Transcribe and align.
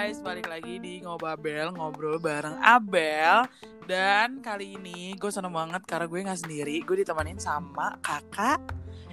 guys, 0.00 0.16
balik 0.24 0.48
lagi 0.48 0.80
di 0.80 1.04
Ngobabel 1.04 1.76
Ngobrol 1.76 2.16
bareng 2.16 2.56
Abel 2.64 3.44
Dan 3.84 4.40
kali 4.40 4.80
ini 4.80 5.12
gue 5.12 5.28
seneng 5.28 5.52
banget 5.52 5.84
karena 5.84 6.08
gue 6.08 6.24
gak 6.24 6.40
sendiri 6.40 6.80
Gue 6.88 7.04
ditemenin 7.04 7.36
sama 7.36 8.00
kakak 8.00 8.64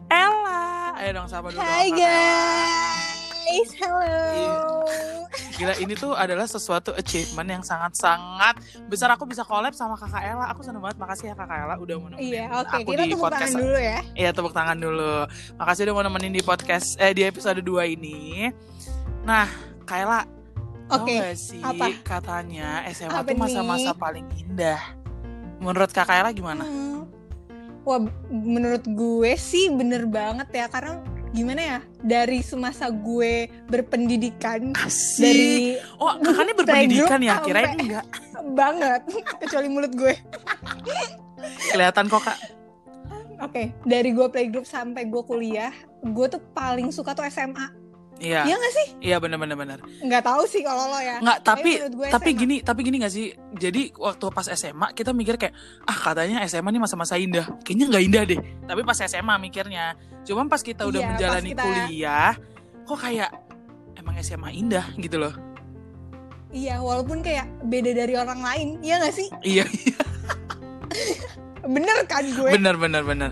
Ella 0.07 0.95
Ayo 0.95 1.11
dong 1.11 1.27
sama 1.27 1.51
dulu 1.51 1.59
Hai 1.59 1.91
dong, 1.91 1.99
Kakak 1.99 2.07
Ella. 2.07 2.87
guys, 3.51 3.71
hello. 3.75 4.15
Gila 5.59 5.73
ini 5.83 5.91
tuh 5.91 6.15
adalah 6.15 6.47
sesuatu 6.47 6.95
achievement 6.95 7.59
yang 7.59 7.63
sangat-sangat 7.67 8.55
besar 8.87 9.11
Aku 9.11 9.27
bisa 9.27 9.43
collab 9.43 9.75
sama 9.75 9.99
kakak 9.99 10.23
Ella 10.23 10.55
Aku 10.55 10.63
seneng 10.63 10.79
banget, 10.79 11.03
makasih 11.03 11.25
ya 11.27 11.35
kakak 11.35 11.67
Ella 11.67 11.75
udah 11.83 11.95
mau 11.99 12.07
nemenin 12.15 12.31
Iya, 12.31 12.63
oke. 12.63 12.79
aku 12.79 12.89
Kita 12.95 13.03
di 13.03 13.11
tepuk 13.11 13.23
podcast 13.27 13.51
tangan 13.51 13.59
dulu 13.59 13.75
ya. 13.83 13.99
Iya 14.15 14.29
tepuk 14.31 14.53
tangan 14.55 14.77
dulu 14.79 15.15
Makasih 15.59 15.83
udah 15.83 15.95
mau 15.99 16.03
nemenin 16.07 16.31
di 16.31 16.43
podcast 16.47 16.95
Eh 16.95 17.11
di 17.11 17.27
episode 17.27 17.59
2 17.59 17.75
ini 17.91 18.47
Nah 19.27 19.51
Kayla 19.83 20.36
Oke. 20.87 21.15
gak 21.19 21.35
sih 21.35 21.59
apa? 21.59 21.91
katanya 22.03 22.83
SMA 22.95 23.11
Apa 23.11 23.27
tuh 23.27 23.37
masa-masa 23.39 23.91
paling 23.91 24.27
indah 24.39 24.79
Menurut 25.57 25.89
kakak 25.89 26.21
Ella 26.21 26.31
gimana? 26.31 26.63
Hmm. 26.63 27.09
Wah, 27.81 28.03
menurut 28.29 28.83
gue 28.83 29.31
sih 29.39 29.71
bener 29.71 30.05
banget 30.05 30.47
ya 30.51 30.67
karena 30.67 30.99
gimana 31.31 31.61
ya 31.61 31.79
dari 32.03 32.39
semasa 32.39 32.87
gue 32.91 33.47
berpendidikan 33.67 34.75
Asik 34.79 35.23
dari 35.23 35.51
Oh 35.99 36.15
kakaknya 36.19 36.53
berpendidikan 36.59 37.19
ya? 37.23 37.35
Kirain 37.43 37.79
enggak 37.79 38.05
banget 38.59 39.01
kecuali 39.43 39.67
mulut 39.71 39.91
gue. 39.95 40.13
Kelihatan 41.71 42.07
kok 42.11 42.21
kak 42.23 42.39
Oke, 43.37 43.69
dari 43.85 44.17
gue 44.17 44.27
playgroup 44.33 44.65
sampai 44.65 45.05
gue 45.05 45.21
kuliah, 45.21 45.69
gue 46.01 46.25
tuh 46.25 46.41
paling 46.57 46.89
suka 46.89 47.13
tuh 47.13 47.21
SMA. 47.29 47.69
Iya 48.17 48.41
Iya 48.43 48.55
nggak 48.57 48.73
sih? 48.73 48.87
Iya 48.99 49.15
bener 49.21 49.37
Nggak 50.01 50.23
tahu 50.23 50.43
sih 50.45 50.61
kalau 50.61 50.89
lo 50.89 50.97
ya. 50.97 51.21
Nggak 51.21 51.37
tapi 51.41 51.71
Tapi 52.07 52.29
SMA. 52.29 52.39
gini 52.39 52.55
Tapi 52.59 52.79
gini 52.81 52.95
gak 52.97 53.13
sih 53.13 53.29
Jadi 53.53 53.93
waktu 53.93 54.25
pas 54.29 54.47
SMA 54.47 54.87
Kita 54.91 55.13
mikir 55.13 55.37
kayak 55.37 55.53
Ah 55.85 55.93
katanya 55.95 56.41
SMA 56.43 56.69
nih 56.69 56.81
masa-masa 56.81 57.13
indah 57.15 57.45
Kayaknya 57.61 57.85
nggak 57.87 58.03
indah 58.03 58.23
deh 58.25 58.39
Tapi 58.65 58.81
pas 58.81 58.97
SMA 58.97 59.35
mikirnya 59.39 59.93
Cuman 60.25 60.49
pas 60.49 60.59
kita 60.59 60.83
udah 60.83 60.97
Iya, 60.97 61.09
menjalani 61.13 61.49
kita- 61.51 61.63
kuliah 61.63 62.31
Kok 62.83 62.97
kayak 62.97 63.29
Emang 63.95 64.15
SMA 64.19 64.49
indah 64.51 64.85
gitu 64.97 65.17
loh 65.17 65.33
Iya, 66.47 66.79
walaupun 66.79 67.19
kayak 67.19 67.43
beda 67.67 67.91
dari 67.91 68.15
orang 68.15 68.39
lain, 68.39 68.67
iya 68.79 69.03
nggak 69.03 69.11
sih? 69.11 69.27
Iya 69.43 69.67
Bener 71.67 72.07
kan 72.07 72.23
gue? 72.23 72.49
bener 72.49 72.79
bener 72.79 73.03
bener 73.03 73.31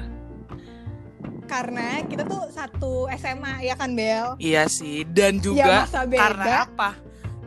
Karena 1.55 2.03
kita 2.03 2.27
tuh 2.27 2.51
satu 2.51 3.07
SMA 3.15 3.63
ya 3.63 3.79
kan 3.79 3.95
Bel? 3.95 4.35
Iya 4.37 4.67
sih, 4.67 5.07
dan 5.07 5.39
ya 5.39 5.41
juga 5.41 5.75
beda. 6.03 6.19
karena 6.19 6.51
apa? 6.67 6.89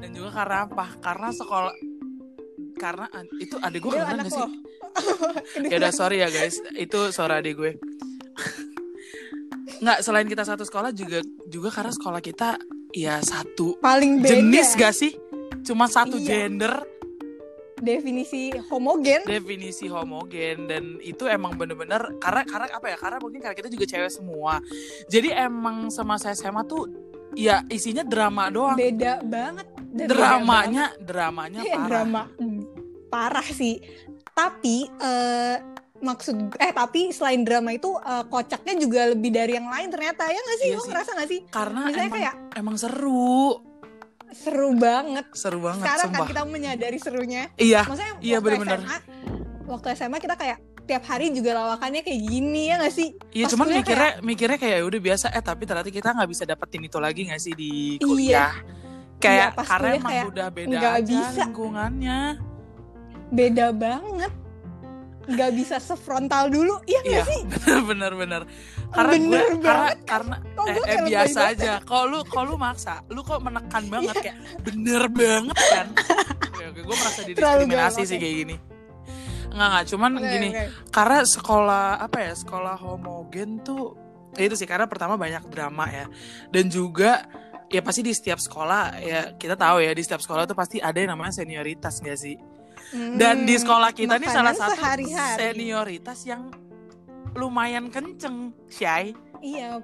Dan 0.01 0.11
juga 0.17 0.31
karena 0.33 0.57
apa? 0.65 0.87
Karena 0.97 1.29
sekolah 1.29 1.75
karena 2.79 3.05
itu 3.37 3.61
adik 3.61 3.85
gue 3.85 3.93
gak 3.93 4.33
sih? 4.33 4.49
Ya 5.71 5.77
udah 5.77 5.93
sorry 5.93 6.25
ya 6.25 6.33
guys, 6.33 6.57
itu 6.73 7.13
suara 7.13 7.39
adik 7.39 7.55
gue. 7.55 7.73
Nggak 9.79 9.99
selain 10.01 10.25
kita 10.25 10.43
satu 10.43 10.65
sekolah 10.65 10.91
juga 10.91 11.21
juga 11.45 11.69
karena 11.69 11.93
sekolah 11.93 12.19
kita 12.19 12.57
ya 12.91 13.21
satu 13.21 13.77
Paling 13.79 14.25
beda. 14.25 14.31
jenis 14.33 14.69
gak 14.73 14.97
sih? 14.97 15.13
Cuma 15.63 15.85
satu 15.85 16.17
Iya. 16.17 16.49
gender, 16.49 16.81
Definisi 17.81 18.51
homogen. 18.69 19.23
definisi 19.25 19.87
homogen 19.87 20.67
dan 20.67 20.99
itu 21.01 21.25
emang 21.25 21.55
bener-bener 21.55 22.19
karena 22.19 22.43
karena 22.45 22.67
apa 22.73 22.87
ya? 22.91 22.97
Karena 22.97 23.19
mungkin 23.23 23.41
karena 23.41 23.57
kita 23.57 23.69
juga 23.69 23.85
cewek 23.87 24.13
semua. 24.13 24.59
Jadi 25.07 25.29
emang 25.31 25.89
semasa 25.89 26.31
SMA 26.33 26.63
tuh 26.65 26.89
ya 27.35 27.63
isinya 27.69 28.03
drama 28.03 28.49
doang. 28.49 28.77
Beda 28.77 29.21
banget. 29.23 29.67
Dan 29.89 30.05
beda 30.05 30.13
dramanya 30.15 30.85
dramanya 31.01 31.61
banget. 31.65 31.73
Iya, 31.73 31.77
parah 31.77 31.89
drama 31.89 32.23
Hmm, 32.37 32.61
parah 33.09 33.49
sih. 33.49 33.81
Tapi 34.35 34.77
eh 34.87 35.57
maksud 35.99 36.55
eh 36.63 36.71
tapi 36.71 37.11
selain 37.11 37.43
drama 37.43 37.75
itu 37.75 37.91
eh, 37.99 38.25
kocaknya 38.31 38.75
juga 38.79 39.01
lebih 39.11 39.31
dari 39.35 39.59
yang 39.59 39.67
lain 39.67 39.91
ternyata 39.91 40.31
ya 40.31 40.39
nggak 40.39 40.59
sih? 40.63 40.69
Iya 40.71 40.79
Lo 40.79 40.85
ngerasa 40.87 41.11
nggak 41.19 41.31
sih? 41.31 41.41
karena 41.51 41.81
Misalnya 41.91 42.07
emang 42.07 42.15
kayak 42.15 42.35
emang 42.55 42.77
seru 42.79 43.68
seru 44.31 44.75
banget. 44.75 45.25
seru 45.33 45.59
banget 45.59 45.85
Sekarang 45.85 46.05
sumpah 46.07 46.19
kan 46.19 46.29
kita 46.29 46.43
menyadari 46.45 46.99
serunya. 46.99 47.43
iya 47.55 47.83
Maksudnya 47.83 48.13
Iya. 48.19 48.39
SMA, 48.39 48.97
waktu 49.67 49.87
SMA 49.95 50.19
kita 50.19 50.35
kayak 50.35 50.59
tiap 50.85 51.05
hari 51.05 51.29
juga 51.31 51.53
lawakannya 51.55 52.01
kayak 52.01 52.21
gini 52.23 52.63
ya 52.67 52.81
nggak 52.81 52.91
sih? 52.91 53.09
iya 53.31 53.45
cuman 53.47 53.69
mikirnya 53.71 54.11
mikirnya 54.21 54.57
kayak 54.57 54.77
"Ya 54.79 54.85
udah 54.85 55.01
biasa 55.03 55.27
eh 55.29 55.43
tapi 55.43 55.63
ternyata 55.63 55.89
kita 55.89 56.09
nggak 56.11 56.29
bisa 56.29 56.43
dapetin 56.43 56.81
itu 56.83 56.97
lagi 56.97 57.29
nggak 57.29 57.37
sih 57.39 57.53
di 57.53 57.71
kuliah 57.99 58.57
kayak 59.19 59.53
Iya, 59.53 59.65
karena 59.67 59.89
emang 59.93 60.09
kayak 60.09 60.25
udah 60.27 60.47
beda 60.49 60.73
nggak 60.73 60.95
aja 60.95 61.05
bisa. 61.05 61.41
lingkungannya 61.45 62.21
Beda 63.29 63.67
banget. 63.71 64.33
Nggak 65.29 65.51
bisa 65.53 65.77
sefrontal 65.77 66.49
dulu, 66.49 66.81
iya 66.85 67.01
iya 67.05 67.21
sih? 67.23 67.45
Bener 67.89 68.13
bener 68.13 68.43
karena 68.91 69.15
Bener 69.15 69.47
gue 69.49 69.59
karena 69.59 69.89
banget. 69.89 69.97
karena 70.05 70.37
Kok 70.55 70.67
eh, 70.67 70.77
eh, 70.87 70.99
biasa 71.03 71.39
aja. 71.49 71.73
Kalau 71.81 72.05
lu 72.07 72.19
kalau 72.25 72.47
lu 72.47 72.57
maksa? 72.57 73.01
Lu 73.09 73.21
kok 73.23 73.41
menekan 73.41 73.85
banget 73.87 74.17
kayak 74.21 74.37
bener 74.61 75.03
banget 75.09 75.57
kan? 75.57 75.87
Oke, 76.49 76.65
oke 76.67 76.81
gue 76.83 76.97
merasa 76.97 77.21
didiskriminasi 77.23 78.01
sih 78.05 78.17
oke. 78.17 78.21
kayak 78.21 78.37
gini. 78.37 78.57
Nggak 79.49 79.69
nggak 79.71 79.85
cuman 79.89 80.11
Oke, 80.15 80.27
gini 80.29 80.49
oke. 80.51 80.65
karena 80.91 81.19
sekolah 81.25 81.85
apa 81.99 82.19
ya 82.21 82.33
sekolah 82.35 82.75
homogen 82.77 83.63
tuh 83.63 83.95
ya 84.35 84.45
itu 84.45 84.55
sih 84.55 84.67
karena 84.67 84.85
pertama 84.85 85.15
banyak 85.15 85.47
drama 85.49 85.89
ya. 85.89 86.05
Dan 86.49 86.69
juga 86.69 87.25
ya 87.67 87.81
pasti 87.81 88.01
di 88.01 88.13
setiap 88.13 88.37
sekolah 88.37 88.83
ya 88.99 89.21
kita 89.35 89.55
tahu 89.55 89.81
ya 89.81 89.93
di 89.93 90.03
setiap 90.03 90.21
sekolah 90.21 90.45
tuh 90.45 90.53
pasti 90.53 90.79
ada 90.79 90.97
yang 90.97 91.13
namanya 91.13 91.33
senioritas 91.37 92.01
gak 92.01 92.19
sih? 92.19 92.37
Dan 92.91 93.45
di 93.45 93.53
Hmm, 93.53 93.63
sekolah 93.63 93.91
kita 93.93 94.17
nih 94.17 94.29
salah 94.29 94.53
satu 94.53 94.81
senioritas 95.37 96.19
yang 96.25 96.49
lumayan 97.35 97.91
kenceng 97.91 98.55
Syai 98.69 99.13
Iya, 99.39 99.79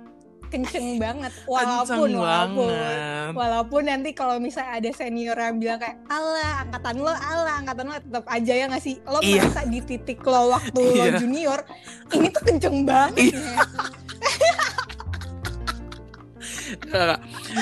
kenceng 0.50 0.98
banget. 0.98 1.30
kenceng 1.30 1.50
Walaupun, 1.50 2.10
walaupun, 2.18 2.70
banget 2.74 3.32
walaupun 3.34 3.82
nanti 3.86 4.10
kalau 4.14 4.36
misalnya 4.42 4.82
ada 4.82 4.90
senior 4.90 5.38
yang 5.38 5.58
bilang 5.62 5.78
kayak, 5.78 5.98
Allah, 6.10 6.66
angkatan 6.66 6.96
lo, 7.02 7.10
Allah, 7.10 7.54
angkatan 7.62 7.86
lo 7.90 7.94
tetap 7.98 8.26
aja 8.26 8.52
ya 8.54 8.64
nggak 8.70 8.82
sih? 8.82 8.98
Lo 9.06 9.18
Iya. 9.22 9.46
merasa 9.46 9.62
di 9.66 9.80
titik 9.82 10.22
lo 10.26 10.50
waktu 10.50 10.82
lo 10.82 11.04
Iya. 11.06 11.18
junior, 11.22 11.60
ini 12.14 12.28
tuh 12.30 12.42
kenceng 12.42 12.82
banget. 12.82 13.30
Iya. 13.30 13.54
ya. 16.90 17.14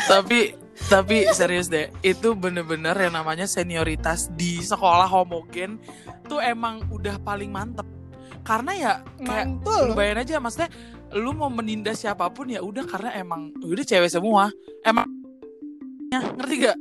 Tapi 0.08 0.40
tapi 0.90 1.30
serius 1.32 1.70
deh 1.72 1.88
itu 2.02 2.34
bener-bener 2.36 2.92
yang 2.96 3.14
namanya 3.14 3.46
senioritas 3.46 4.28
di 4.34 4.60
sekolah 4.60 5.06
homogen 5.08 5.78
tuh 6.26 6.42
emang 6.42 6.84
udah 6.90 7.16
paling 7.22 7.48
mantep 7.48 7.86
karena 8.42 8.72
ya 8.72 8.92
kayak 9.18 9.46
lu 9.46 9.54
Mantul. 9.62 9.86
bayangin 9.94 10.20
aja 10.20 10.34
maksudnya 10.36 10.70
lu 11.12 11.30
mau 11.30 11.46
menindas 11.46 11.98
siapa 11.98 12.26
pun 12.28 12.46
ya 12.46 12.58
udah 12.58 12.82
karena 12.82 13.14
emang 13.14 13.54
udah 13.58 13.82
cewek 13.82 14.08
semua 14.08 14.50
emang 14.82 15.06
ya, 16.08 16.20
ngerti 16.34 16.56
gak 16.62 16.78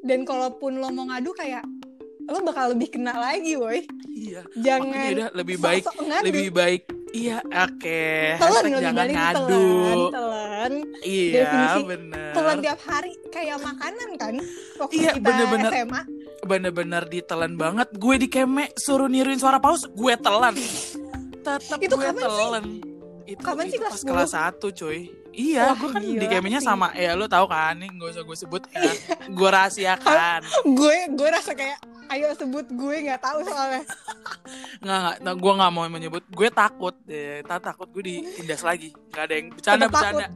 Dan 0.00 0.24
kalaupun 0.24 0.76
lo 0.76 0.88
mau 0.88 1.04
ngadu 1.04 1.28
kayak, 1.30 1.60
lo 2.24 2.40
bakal 2.40 2.72
lebih 2.72 2.88
kena 2.90 3.12
lagi, 3.12 3.52
woi. 3.52 3.84
iya 4.08 4.40
Jangan 4.56 4.88
makanya 4.88 5.12
udah 5.12 5.28
lebih 5.36 5.56
baik 5.58 5.84
ngadu. 5.84 6.24
lebih 6.24 6.48
baik 6.50 6.82
iya 7.12 7.36
oke 7.44 8.00
Telan 8.32 8.40
hashtag 8.40 8.64
lebih 8.66 8.80
jangan 8.80 8.96
balik 8.96 9.14
ngadu 9.14 9.44
telan, 9.44 9.98
telan. 10.08 10.72
iya 11.04 11.32
Definisi 11.36 11.80
bener 11.84 12.32
Telan 12.32 12.56
tiap 12.58 12.80
hari 12.80 13.12
kayak 13.28 13.58
makanan 13.60 14.08
kan? 14.16 14.34
Waktu 14.78 14.94
Iya, 14.96 15.10
kita 15.12 15.26
bener-bener. 15.26 15.70
SMA. 15.70 16.02
Bener-bener 16.44 17.04
ditelan 17.06 17.54
banget. 17.54 17.88
Gue 17.96 18.16
di 18.16 18.28
kemek 18.28 18.76
suruh 18.76 19.08
niruin 19.08 19.38
suara 19.38 19.58
paus 19.58 19.86
gue 19.86 20.14
telan. 20.16 20.54
Tetap 21.40 21.78
Itu 21.80 21.96
gue 21.96 22.04
kapan 22.04 22.20
sih? 22.20 22.26
telan. 22.26 22.64
Itu, 23.30 23.42
Kapan 23.46 23.64
sih, 23.70 23.78
itu 23.78 23.84
kelas 23.86 23.92
pas 23.94 24.02
10? 24.02 24.10
kelas 24.10 24.32
1 24.34 24.78
cuy. 24.80 25.00
Iya 25.30 25.70
Wah, 25.70 25.74
gue 25.78 25.88
kan 25.94 26.02
di 26.02 26.26
sih. 26.58 26.66
sama 26.66 26.90
ya 26.98 27.14
lu 27.14 27.30
tahu 27.30 27.46
kan 27.46 27.78
nih 27.78 27.86
gak 27.86 28.10
usah 28.18 28.22
gue 28.26 28.36
sebut 28.36 28.62
ya. 28.74 28.90
Gue 29.30 29.48
rahasiakan. 29.48 30.40
Gue 30.78 30.96
gue 31.14 31.28
rasa 31.30 31.54
kayak 31.54 31.78
ayo 32.10 32.34
sebut 32.34 32.66
gue 32.66 32.96
nggak 33.06 33.22
tahu 33.22 33.46
soalnya. 33.46 33.86
Nggak 34.82 34.98
nggak 34.98 35.16
nah, 35.22 35.34
gue 35.38 35.52
nggak 35.54 35.70
mau 35.70 35.86
menyebut. 35.86 36.26
Gue 36.34 36.50
takut 36.50 36.94
tak 37.46 37.60
takut 37.62 37.86
gue 37.94 38.02
ditindas 38.02 38.66
lagi. 38.66 38.90
Nggak 39.14 39.22
ada 39.22 39.34
yang 39.38 39.46
bercanda 39.54 39.84
Tetep 39.86 39.92
bercanda. 39.94 40.26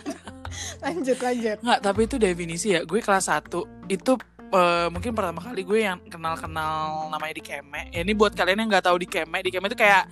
Lanjut 0.84 1.18
lanjut. 1.18 1.56
Nggak 1.64 1.80
tapi 1.80 2.00
itu 2.04 2.16
definisi 2.20 2.66
ya 2.76 2.80
gue 2.84 3.00
kelas 3.00 3.26
1 3.32 3.48
itu 3.88 4.12
eh, 4.56 4.86
mungkin 4.88 5.12
pertama 5.12 5.40
kali 5.40 5.60
gue 5.62 5.78
yang 5.82 5.98
kenal-kenal 6.02 6.76
namanya 7.06 7.34
di 7.34 7.44
kemek 7.44 7.86
ya, 7.90 8.00
ini 8.00 8.12
buat 8.12 8.32
kalian 8.32 8.58
yang 8.58 8.68
nggak 8.68 8.84
tahu 8.84 8.96
di 8.96 9.06
kemek 9.06 9.40
di 9.42 9.50
kemek 9.50 9.68
itu 9.70 9.78
kayak 9.78 10.04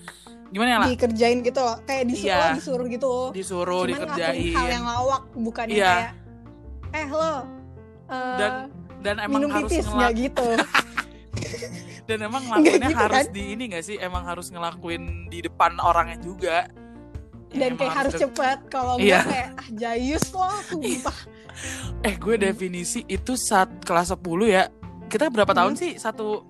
gimana 0.48 0.68
ya 0.68 0.78
lah 0.78 0.88
dikerjain 0.88 1.38
gitu 1.40 1.58
loh. 1.58 1.76
Kayak 1.82 2.04
disuruh 2.06 2.30
Iya. 2.30 2.54
disuruh 2.54 2.86
gitu. 2.86 3.14
Disuruh 3.32 3.82
cuman 3.82 3.90
dikerjain. 3.90 4.54
hal 4.54 4.66
yang 4.70 4.84
lawak 4.84 5.22
bukan 5.32 5.66
Iya. 5.66 5.92
kayak 5.92 6.12
eh 6.94 7.08
lo 7.08 7.32
eh, 8.04 8.36
Dan- 8.38 8.70
dan 9.00 9.16
emang 9.18 9.40
minum 9.40 9.50
harus 9.50 9.70
pipis 9.72 9.86
ngelak 9.86 10.12
gitu. 10.14 10.46
Dan 12.04 12.18
emang 12.20 12.44
ngelakuinnya 12.44 12.88
gitu 12.92 13.00
harus 13.00 13.16
kan? 13.24 13.32
di 13.32 13.42
ini 13.56 13.64
gak 13.72 13.80
sih? 13.82 13.96
Emang 13.96 14.28
harus 14.28 14.52
ngelakuin 14.52 15.02
di 15.32 15.40
depan 15.40 15.72
orangnya 15.80 16.20
juga. 16.20 16.68
Dan 17.48 17.74
emang 17.74 17.80
kayak 17.80 17.94
harus 17.96 18.12
cepet. 18.14 18.58
Kalau 18.68 19.00
Iya. 19.00 19.24
enggak 19.24 19.32
kayak 19.32 19.48
ah 19.56 19.68
jayus 19.72 20.24
loh 20.30 20.52
sumpah 20.68 21.16
Eh 22.00 22.14
gue 22.14 22.36
definisi 22.36 23.02
itu 23.04 23.34
saat 23.34 23.80
kelas 23.80 24.10
10 24.10 24.20
ya. 24.46 24.68
Kita 25.04 25.28
berapa 25.28 25.50
tahun 25.50 25.72
Hmm. 25.72 25.80
sih 25.80 25.92
satu 25.94 26.42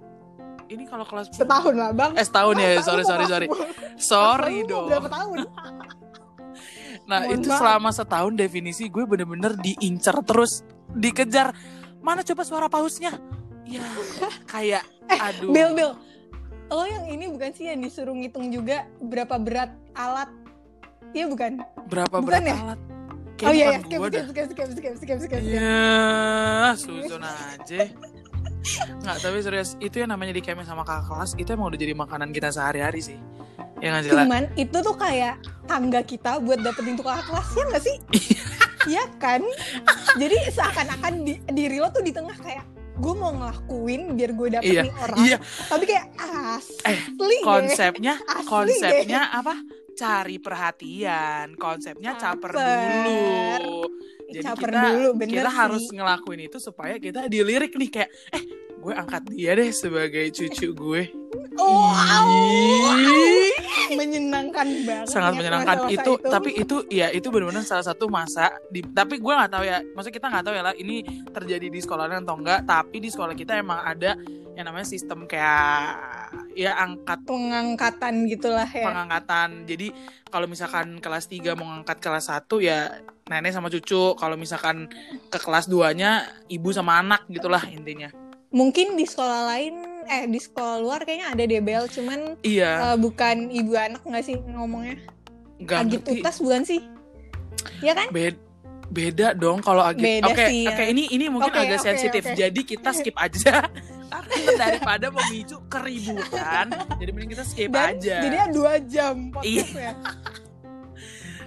ini 0.67 0.85
kalau 0.85 1.05
kelas 1.05 1.29
10? 1.29 1.41
setahun 1.41 1.75
lah 1.75 1.91
bang 1.91 2.13
Eh 2.15 2.25
setahun 2.25 2.55
ya, 2.55 2.71
sorry 2.81 3.03
tahun 3.03 3.05
sorry 3.05 3.25
sorry. 3.27 3.47
Sorry 3.97 4.57
dong. 4.65 4.89
berapa 4.89 5.09
tahun 5.09 5.39
Nah 7.05 7.21
Mohon 7.23 7.35
itu 7.35 7.49
maaf. 7.49 7.61
selama 7.61 7.91
setahun 7.91 8.33
definisi 8.33 8.89
gue 8.89 9.05
bener-bener 9.05 9.53
diincar 9.55 10.17
terus 10.23 10.65
dikejar. 10.91 11.53
Mana 12.01 12.21
coba 12.23 12.43
suara 12.43 12.67
pausnya? 12.67 13.13
Ya 13.65 13.85
kayak 14.47 14.85
aduh. 15.07 15.51
Bil 15.51 15.73
Bil 15.75 15.93
lo 16.67 16.83
yang 16.83 17.07
ini 17.07 17.29
bukan 17.29 17.53
sih 17.53 17.69
yang 17.69 17.79
disuruh 17.79 18.13
ngitung 18.13 18.49
juga 18.49 18.89
berapa 18.99 19.37
berat 19.37 19.69
alat 19.93 20.33
Iya 21.13 21.29
bukan? 21.29 21.61
Berapa 21.87 22.17
Bukan 22.17 22.25
berat 22.27 22.43
ya? 22.43 22.57
alat? 22.59 22.81
Oh 23.35 23.39
Kayak 23.41 23.53
iya, 23.53 23.67
iya, 23.67 23.79
bukan 23.79 23.83
skip, 23.83 24.01
skip, 24.01 24.25
skip, 24.25 24.47
skip, 24.47 24.69
skip, 24.71 24.95
skip, 24.95 25.19
skip, 25.19 25.41
skip. 25.41 25.41
Ya, 25.43 26.73
susun 26.75 27.21
aja. 27.21 27.81
Nggak, 28.97 29.17
tapi 29.21 29.39
serius 29.39 29.77
itu 29.77 29.97
yang 29.99 30.09
namanya 30.09 30.33
di 30.33 30.41
kemen 30.41 30.65
sama 30.65 30.83
kakak 30.83 31.05
kelas 31.07 31.31
itu 31.37 31.49
emang 31.51 31.69
udah 31.69 31.77
jadi 31.77 31.93
makanan 31.93 32.31
kita 32.31 32.49
sehari-hari 32.49 33.01
sih. 33.03 33.19
Ya 33.79 33.93
nggak 33.93 34.05
jelas. 34.07 34.25
Cuman 34.25 34.45
itu 34.55 34.77
tuh 34.79 34.97
kayak 34.97 35.35
tangga 35.65 36.01
kita 36.01 36.41
buat 36.41 36.59
dapetin 36.59 36.97
tuh 36.97 37.05
kakak 37.05 37.27
kelas 37.29 37.49
ya 37.51 37.63
nggak 37.67 37.83
sih? 37.83 37.97
Iya 38.85 39.05
kan? 39.17 39.41
Jadi 40.15 40.37
seakan-akan 40.49 41.13
di, 41.25 41.35
diri 41.51 41.77
lo 41.77 41.89
tuh 41.89 42.01
di 42.01 42.13
tengah 42.13 42.37
kayak 42.37 42.65
gue 42.95 43.11
mau 43.13 43.35
ngelakuin 43.35 44.15
biar 44.15 44.31
gue 44.33 44.49
dapet 44.53 44.71
Iya, 44.71 44.83
nih 44.87 44.95
orang. 44.95 45.19
Iya, 45.19 45.39
Tapi 45.67 45.85
kayak 45.85 46.05
asli 46.15 46.79
Eh, 46.87 46.99
deh. 47.11 47.41
konsepnya 47.43 48.15
Asli 48.23 48.47
konsepnya 48.47 49.21
apa? 49.35 49.59
Cari 49.95 50.37
perhatian, 50.43 51.55
konsepnya 51.55 52.19
caper 52.19 52.51
Caper. 52.51 52.59
dulu. 52.59 53.87
Jadi 54.27 54.43
Caper 54.43 54.71
kita 54.75 54.81
dulu, 54.91 55.09
bener 55.15 55.31
kita 55.31 55.51
sih. 55.51 55.59
harus 55.63 55.85
ngelakuin 55.95 56.41
itu 56.51 56.59
supaya 56.59 56.95
kita 56.99 57.31
dilirik 57.31 57.73
nih 57.79 57.91
kayak 57.93 58.11
eh 58.35 58.43
gue 58.85 58.93
angkat 58.93 59.23
dia 59.31 59.55
deh 59.55 59.71
sebagai 59.71 60.29
cucu 60.35 60.69
gue. 60.75 61.03
Oh, 61.55 61.95
menyenangkan 63.95 64.67
banget. 64.87 65.07
sangat 65.07 65.33
ya 65.35 65.39
menyenangkan 65.39 65.77
masa-masa 65.87 65.95
itu, 65.95 66.13
tapi 66.27 66.51
itu 66.59 66.77
ya 66.91 67.09
itu 67.15 67.27
benar-benar 67.31 67.63
salah 67.63 67.87
satu 67.87 68.11
masa 68.11 68.51
di 68.71 68.83
tapi 68.83 69.23
gue 69.23 69.33
nggak 69.33 69.53
tahu 69.53 69.65
ya 69.67 69.79
maksudnya 69.95 70.17
kita 70.19 70.27
nggak 70.31 70.45
tahu 70.45 70.55
ya 70.55 70.63
lah 70.67 70.75
ini 70.75 70.97
terjadi 71.31 71.67
di 71.71 71.81
sekolah 71.83 72.11
atau 72.11 72.37
enggak 72.39 72.61
tapi 72.67 72.97
di 72.99 73.09
sekolah 73.13 73.35
kita 73.39 73.61
emang 73.61 73.81
ada 73.83 74.19
yang 74.55 74.65
namanya 74.67 74.87
sistem 74.87 75.27
kayak 75.27 76.24
ya 76.55 76.73
angkat 76.79 77.19
pengangkatan 77.25 78.27
gitulah 78.27 78.67
ya. 78.67 78.87
pengangkatan 78.89 79.65
jadi 79.65 79.91
kalau 80.29 80.47
misalkan 80.47 80.99
kelas 80.99 81.27
3 81.27 81.55
mau 81.55 81.67
ngangkat 81.71 81.99
kelas 81.99 82.31
1 82.31 82.47
ya 82.61 82.79
nenek 83.27 83.55
sama 83.55 83.73
cucu 83.73 84.15
kalau 84.15 84.37
misalkan 84.37 84.87
ke 85.29 85.39
kelas 85.39 85.67
2 85.67 85.95
nya 85.97 86.27
ibu 86.47 86.69
sama 86.71 87.01
anak 87.01 87.25
gitulah 87.29 87.63
intinya 87.67 88.11
Mungkin 88.55 88.95
di 88.95 89.03
sekolah 89.03 89.51
lain 89.51 89.75
eh 90.07 90.31
di 90.31 90.39
sekolah 90.39 90.79
luar 90.79 91.03
kayaknya 91.03 91.35
ada 91.35 91.43
DBL 91.43 91.91
cuman 91.91 92.39
iya 92.47 92.95
eh, 92.95 92.97
bukan 93.03 93.51
ibu 93.51 93.75
anak 93.75 94.07
nggak 94.07 94.23
sih 94.23 94.39
ngomongnya? 94.39 94.95
nggak 95.59 95.79
Agit 95.83 96.01
ngerti 96.07 96.21
utas 96.23 96.37
bukan 96.39 96.63
sih? 96.63 96.81
Ya 97.83 97.99
kan? 97.99 98.15
Bed- 98.15 98.39
beda 98.95 99.35
dong 99.35 99.59
kalau 99.59 99.83
agit 99.83 100.23
oke 100.23 100.45
sih, 100.47 100.69
ya. 100.69 100.77
oke 100.77 100.85
ini 100.87 101.11
ini 101.11 101.27
mungkin 101.27 101.51
Oke, 101.51 101.67
agak 101.67 101.83
oke, 101.83 101.87
sensitif 101.89 102.23
oke. 102.23 102.37
jadi 102.37 102.61
kita 102.63 102.91
skip 102.95 103.17
aja 103.19 103.67
daripada 104.55 105.07
memicu 105.09 105.59
keributan 105.67 106.67
jadi 106.97 107.11
mending 107.11 107.33
kita 107.33 107.45
skip 107.45 107.69
Dan 107.69 107.97
aja 107.97 108.17
jadi 108.21 108.37
dua 108.51 108.79
jam 108.81 109.29
podcastnya. 109.29 109.93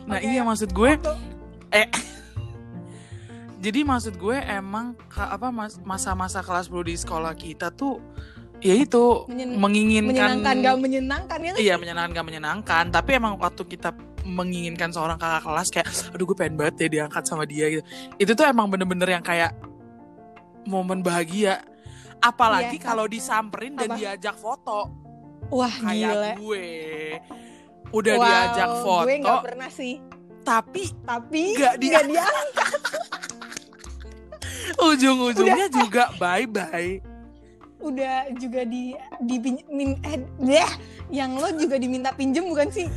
nah 0.03 0.17
oke. 0.17 0.25
iya 0.25 0.41
maksud 0.41 0.69
gue 0.69 0.91
Tuh. 0.97 1.17
jadi 3.57 3.79
maksud 3.83 4.15
gue 4.15 4.37
emang 4.37 4.93
apa 5.11 5.47
mas- 5.49 5.81
masa-masa 5.81 6.39
kelas 6.39 6.67
10 6.67 6.83
di 6.83 6.95
sekolah 6.95 7.33
kita 7.33 7.67
tuh 7.69 7.97
ya 8.57 8.73
itu 8.73 9.25
Menyen- 9.27 9.57
menginginkan 9.57 10.07
menyenangkan 10.07 10.55
gak 10.59 10.77
menyenangkan 10.77 11.39
ya? 11.41 11.53
iya 11.57 11.73
menyenangkan 11.75 12.13
gak 12.13 12.25
menyenangkan 12.25 12.83
tapi 12.89 13.09
emang 13.13 13.37
waktu 13.37 13.65
kita 13.65 13.93
menginginkan 14.27 14.91
seorang 14.91 15.15
kakak 15.15 15.43
kelas 15.43 15.67
kayak 15.69 15.87
aduh 16.11 16.25
gue 16.25 16.35
pengen 16.35 16.55
banget 16.55 16.75
ya 16.83 16.87
diangkat 16.99 17.23
sama 17.23 17.43
dia 17.43 17.65
gitu 17.69 17.83
itu 18.17 18.31
tuh 18.33 18.45
emang 18.45 18.67
bener-bener 18.67 19.07
yang 19.09 19.23
kayak 19.23 19.55
momen 20.67 20.99
bahagia 20.99 21.63
apalagi 22.19 22.75
Iya, 22.75 22.83
kalau 22.83 23.05
disamperin 23.05 23.73
dan 23.73 23.89
apa? 23.89 23.97
diajak 23.97 24.35
foto 24.35 24.89
Wah 25.47 25.71
kayak 25.71 25.95
gila. 26.11 26.31
gue 26.35 26.65
udah 27.89 28.13
wow, 28.13 28.23
diajak 28.23 28.69
foto 28.81 29.05
Gue 29.05 29.15
gak 29.21 29.43
pernah 29.43 29.69
sih. 29.69 29.95
tapi 30.43 30.83
Tapi 31.01 31.43
Nggak 31.55 31.75
dia- 31.77 32.03
diangkat. 32.03 32.71
ujung-ujungnya 34.87 35.67
juga 35.69 36.11
bye 36.15 36.45
bye 36.45 36.99
Udah 37.77 38.25
juga 38.35 38.65
di 38.65 38.91
di 39.21 39.35
min, 39.69 39.95
eh, 40.01 40.17
yang 41.07 41.37
lo 41.37 41.53
juga 41.53 41.77
diminta 41.77 42.09
pinjem 42.11 42.43
bukan 42.43 42.67
sih? 42.67 42.89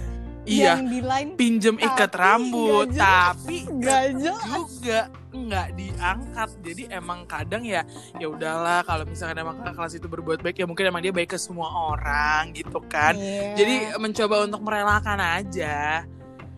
Iya 0.50 0.74
Yang 0.74 0.86
di 0.88 1.00
line 1.00 1.30
pinjem 1.34 1.76
ikat 1.78 2.12
rambut 2.12 2.86
nggak 2.88 2.98
jelas. 2.98 3.06
tapi 3.32 3.56
gak 3.78 4.04
jelas. 4.16 4.44
juga 4.68 5.00
nggak 5.30 5.68
diangkat 5.72 6.50
jadi 6.60 6.82
emang 6.92 7.22
kadang 7.24 7.62
ya 7.64 7.86
ya 8.16 8.26
udahlah 8.26 8.82
kalau 8.82 9.04
misalkan 9.04 9.38
emang 9.38 9.56
kakak 9.56 9.74
kelas 9.76 9.94
itu 9.94 10.06
berbuat 10.06 10.38
baik 10.40 10.56
ya 10.56 10.66
mungkin 10.66 10.84
emang 10.84 11.00
dia 11.00 11.10
baik 11.10 11.30
ke 11.30 11.38
semua 11.38 11.70
orang 11.70 12.50
gitu 12.50 12.82
kan 12.84 13.14
Iya. 13.14 13.54
jadi 13.54 13.74
mencoba 13.96 14.42
untuk 14.42 14.60
merelakan 14.60 15.18
aja 15.18 16.02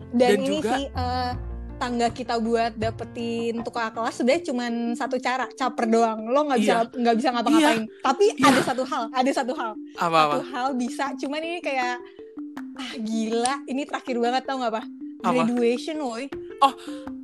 dan, 0.09 0.17
dan 0.19 0.37
ini 0.39 0.47
juga- 0.51 0.73
sih 0.73 0.85
eh, 0.89 1.31
tangga 1.75 2.07
kita 2.07 2.37
buat 2.37 2.73
dapetin 2.73 3.59
tukar 3.59 3.91
kelas 3.91 4.15
sebenarnya 4.15 4.43
cuma 4.45 4.65
satu 4.95 5.17
cara 5.17 5.45
caper 5.51 5.85
doang 5.85 6.19
lo 6.23 6.41
nggak 6.43 6.59
bisa 6.59 6.73
Iya. 6.75 6.95
nggak 6.95 7.15
bisa 7.15 7.29
ngapa-ngapain 7.29 7.83
tapi 7.99 8.25
Iya. 8.31 8.45
ada 8.47 8.61
satu 8.63 8.83
hal 8.83 9.03
ada 9.11 9.31
satu 9.31 9.53
hal 9.53 9.71
apa 9.95 10.17
apa 10.19 10.33
satu 10.33 10.45
hal 10.49 10.67
bisa 10.73 11.05
cuman 11.15 11.41
ini 11.41 11.59
kayak 11.59 11.97
ah 12.77 12.91
gila. 12.97 13.55
Ini 13.65 13.81
terakhir 13.85 14.15
banget 14.19 14.43
tau 14.45 14.57
nggak 14.59 14.73
apa? 14.73 14.83
Graduation 15.23 15.97
woi 16.03 16.27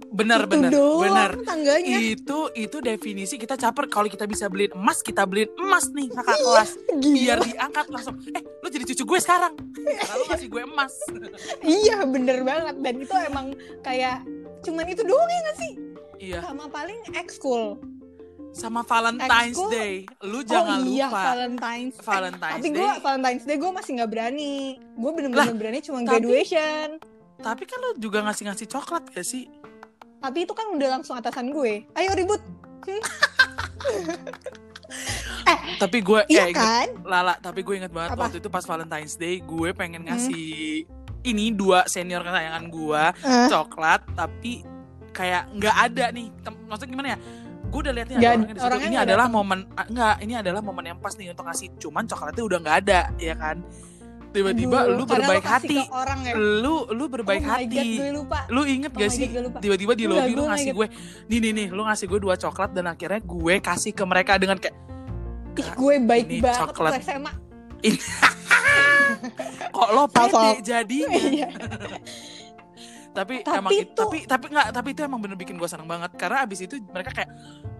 benar 0.10 0.46
Itu 0.46 0.52
benar. 0.52 0.72
doang 0.74 1.04
benar. 1.06 1.32
tangganya. 1.46 1.98
Itu 2.02 2.50
itu 2.58 2.78
definisi 2.82 3.38
kita 3.38 3.56
caper 3.56 3.86
kalau 3.88 4.10
kita 4.10 4.26
bisa 4.26 4.50
beliin 4.50 4.74
emas 4.74 5.00
kita 5.06 5.24
beliin 5.24 5.54
emas 5.56 5.94
nih 5.94 6.10
kakak 6.10 6.38
kelas. 6.42 6.72
biar 7.00 7.38
gila 7.40 7.46
diangkat 7.46 7.86
langsung. 7.94 8.16
Eh 8.34 8.42
lu 8.42 8.68
jadi 8.68 8.84
cucu 8.90 9.04
gue 9.06 9.20
sekarang. 9.22 9.54
Lalu 9.80 10.24
ngasih 10.28 10.48
gue 10.50 10.64
emas. 10.66 10.94
Iya 11.80 12.04
bener 12.10 12.42
banget. 12.42 12.76
Dan 12.82 12.96
itu 13.00 13.16
emang 13.16 13.54
kayak 13.86 14.26
cuman 14.66 14.86
itu 14.90 15.02
doang 15.06 15.30
ya 15.30 15.40
nggak 15.46 15.58
sih? 15.58 15.72
Iya. 16.20 16.40
Sama 16.44 16.66
paling 16.68 17.00
ekskul 17.16 17.80
sama 18.52 18.82
Valentine's. 18.82 19.58
Day. 19.70 20.04
Lu 20.22 20.42
jangan 20.42 20.80
oh 20.80 20.86
iya 20.86 21.08
lupa. 21.08 21.22
Valentine's. 21.32 21.96
Valentine's 21.98 22.56
tapi 22.56 22.68
Day. 22.68 22.78
Gue 22.78 22.92
Valentine's 23.00 23.46
Day 23.46 23.58
gue 23.58 23.72
masih 23.72 23.92
nggak 23.96 24.10
berani. 24.10 24.56
Gue 24.94 25.12
bener-bener 25.12 25.54
berani 25.54 25.80
cuma 25.80 26.00
tapi- 26.00 26.10
graduation. 26.20 26.88
Tapi 27.40 27.64
kan 27.64 27.78
lu 27.80 27.90
juga 27.98 28.20
ngasih 28.22 28.44
ngasih 28.46 28.68
coklat 28.68 29.04
gak 29.10 29.24
sih? 29.24 29.48
Tapi 30.20 30.44
itu 30.44 30.52
kan 30.52 30.68
udah 30.70 30.90
langsung 30.94 31.16
atasan 31.16 31.50
gue. 31.50 31.88
Ayo 31.94 32.12
ribut. 32.12 32.44
Tapi 35.80 35.98
gue 36.02 36.22
iya 36.28 36.44
eh, 36.44 36.52
inget- 36.52 36.60
kan? 36.60 36.88
Lala, 37.06 37.38
tapi 37.38 37.62
gue 37.62 37.76
inget 37.78 37.88
banget 37.90 38.12
Apa? 38.12 38.28
waktu 38.28 38.38
itu 38.38 38.50
pas 38.50 38.62
Valentine's 38.62 39.16
Day 39.16 39.40
gue 39.40 39.70
pengen 39.72 40.04
ngasih 40.04 40.84
ini 41.22 41.46
dua 41.52 41.86
senior 41.86 42.20
kesayangan 42.20 42.68
gue 42.68 43.04
Eh. 43.22 43.48
coklat 43.48 44.02
tapi 44.14 44.66
kayak 45.12 45.48
nggak 45.54 45.76
ada 45.88 46.06
nih. 46.12 46.28
Tem- 46.42 46.60
Maksudnya 46.66 46.92
gimana 46.92 47.08
ya? 47.10 47.18
Gue 47.70 47.80
udah 47.80 47.94
liatnya 47.94 48.18
ada 48.18 48.26
orangnya 48.28 48.54
orangnya 48.60 48.88
Ini 48.88 48.98
adalah 49.00 49.26
datang. 49.26 49.38
momen 49.38 49.60
ah, 49.72 49.86
nggak, 49.86 50.16
ini 50.20 50.34
adalah 50.36 50.62
momen 50.62 50.84
yang 50.86 50.98
pas 50.98 51.14
nih 51.14 51.28
untuk 51.30 51.46
ngasih. 51.46 51.68
Cuman 51.78 52.04
coklatnya 52.06 52.44
udah 52.44 52.58
nggak 52.60 52.78
ada, 52.84 53.00
ya 53.16 53.36
kan? 53.36 53.58
Tiba-tiba 54.30 54.86
lu 54.86 55.04
berbaik 55.06 55.42
kasih 55.42 55.50
hati. 55.74 55.78
orang 55.90 56.20
ya 56.22 56.34
Lu 56.38 56.86
lu 56.88 57.10
berbaik 57.10 57.42
oh 57.42 57.50
my 57.50 57.66
God, 57.66 57.66
hati. 57.66 57.90
gue 57.98 58.10
lupa 58.14 58.40
Lu 58.48 58.62
inget 58.62 58.92
Oh 58.94 59.00
gak 59.02 59.10
sih? 59.10 59.26
God. 59.26 59.58
Tiba-tiba 59.58 59.94
di 59.94 60.06
Enggak, 60.06 60.22
lobby 60.22 60.34
lu 60.34 60.44
ngasih 60.46 60.72
gue, 60.72 60.88
nih 61.26 61.40
nih 61.42 61.52
nih, 61.52 61.68
lu 61.74 61.82
ngasih 61.82 62.06
gue 62.06 62.20
dua 62.20 62.36
coklat 62.38 62.70
dan 62.70 62.86
akhirnya 62.88 63.18
gue 63.20 63.56
kasih 63.58 63.90
ke 63.90 64.04
mereka 64.06 64.38
dengan 64.38 64.58
kayak 64.58 64.78
Ih, 65.58 65.70
gue 65.74 65.94
baik 66.00 66.26
ini 66.26 66.38
banget 66.40 66.62
coklat. 66.62 66.94
SMA 67.02 67.32
kok 69.76 69.90
lo 69.90 70.06
pede 70.08 70.62
jadinya. 70.62 71.50
Tapi, 73.20 73.36
Tapi 73.44 73.58
emang 73.60 73.72
itu 73.76 73.92
tapi 74.00 74.18
tapi 74.24 74.46
nggak 74.48 74.68
tapi 74.72 74.88
itu 74.96 75.02
emang 75.04 75.20
bener 75.20 75.36
bikin 75.36 75.60
gue 75.60 75.68
seneng 75.68 75.90
banget. 75.92 76.12
Karena 76.16 76.48
abis 76.48 76.60
itu 76.64 76.80
mereka 76.88 77.12
kayak 77.12 77.30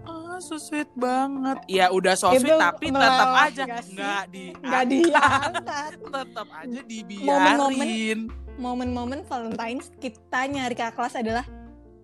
ah 0.04 0.36
so 0.36 0.60
sweet 0.60 0.88
banget. 0.92 1.56
Ya 1.64 1.88
udah 1.88 2.12
so 2.12 2.28
Itu 2.36 2.44
sweet 2.44 2.60
tapi 2.60 2.92
tetap 2.92 3.30
aja 3.32 3.62
nggak 3.64 4.22
di 4.28 4.44
nggak 4.52 4.84
diangkat. 4.84 5.92
Tetap 6.20 6.48
aja 6.52 6.80
dibiarin. 6.84 8.20
Momen-momen 8.60 9.24
Valentine's 9.24 9.88
kita 9.96 10.44
nyari 10.44 10.76
kakak 10.76 11.00
kelas 11.00 11.14
adalah 11.16 11.44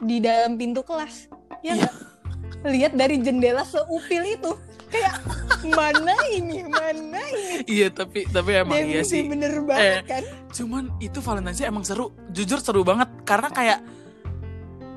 di 0.01 0.17
dalam 0.25 0.57
pintu 0.57 0.81
kelas. 0.81 1.29
Ya 1.61 1.77
nggak? 1.77 1.95
Lihat 2.65 2.93
dari 2.97 3.21
jendela 3.21 3.69
seupil 3.69 4.25
itu 4.25 4.57
kayak 4.97 5.15
mana 5.79 6.15
ini? 6.31 6.59
Mana 6.65 7.21
ini? 7.29 7.63
Iya 7.65 7.89
tapi 7.91 8.25
tapi 8.27 8.51
emang 8.55 8.77
iya 8.79 9.03
sih. 9.03 9.25
bener 9.25 9.61
banget 9.61 9.85
Eh, 9.85 10.01
kan? 10.03 10.25
cuman 10.51 10.85
itu 10.99 11.19
Valentine's 11.19 11.59
Day 11.59 11.67
emang 11.67 11.83
seru. 11.83 12.11
Jujur 12.29 12.59
seru 12.59 12.81
banget 12.81 13.09
karena 13.23 13.49
kayak 13.49 13.81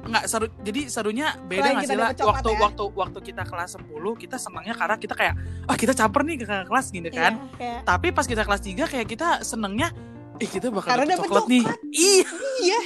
nggak 0.02 0.26
seru 0.26 0.48
jadi 0.58 0.82
serunya 0.88 1.38
beda 1.44 1.70
nggak 1.70 1.86
sih 1.86 1.94
lah 1.94 2.10
waktu 2.16 2.50
ya. 2.50 2.58
waktu 2.58 2.84
waktu 2.90 3.20
kita 3.22 3.44
kelas 3.44 3.78
10 3.78 3.94
kita 4.16 4.38
senangnya 4.38 4.74
karena 4.74 4.96
kita 4.96 5.14
kayak 5.14 5.36
ah 5.68 5.76
kita 5.76 5.94
caper 5.94 6.22
nih 6.24 6.36
ke 6.40 6.46
kelas 6.66 6.86
gini 6.90 7.10
kan. 7.10 7.34
Iya, 7.36 7.54
kayak 7.54 7.80
tapi 7.86 8.08
pas 8.10 8.26
kita 8.26 8.42
kelas 8.42 8.62
3 8.64 8.88
kayak 8.88 9.06
kita 9.06 9.28
senengnya 9.44 9.94
ih 10.38 10.48
kita 10.48 10.72
bakal 10.72 10.88
Karena 10.90 11.04
dapet 11.06 11.20
dapet 11.20 11.28
coklat, 11.30 11.46
nih. 11.46 11.62
coklat. 11.62 11.80
iya. 11.92 12.28
Iya. 12.60 12.80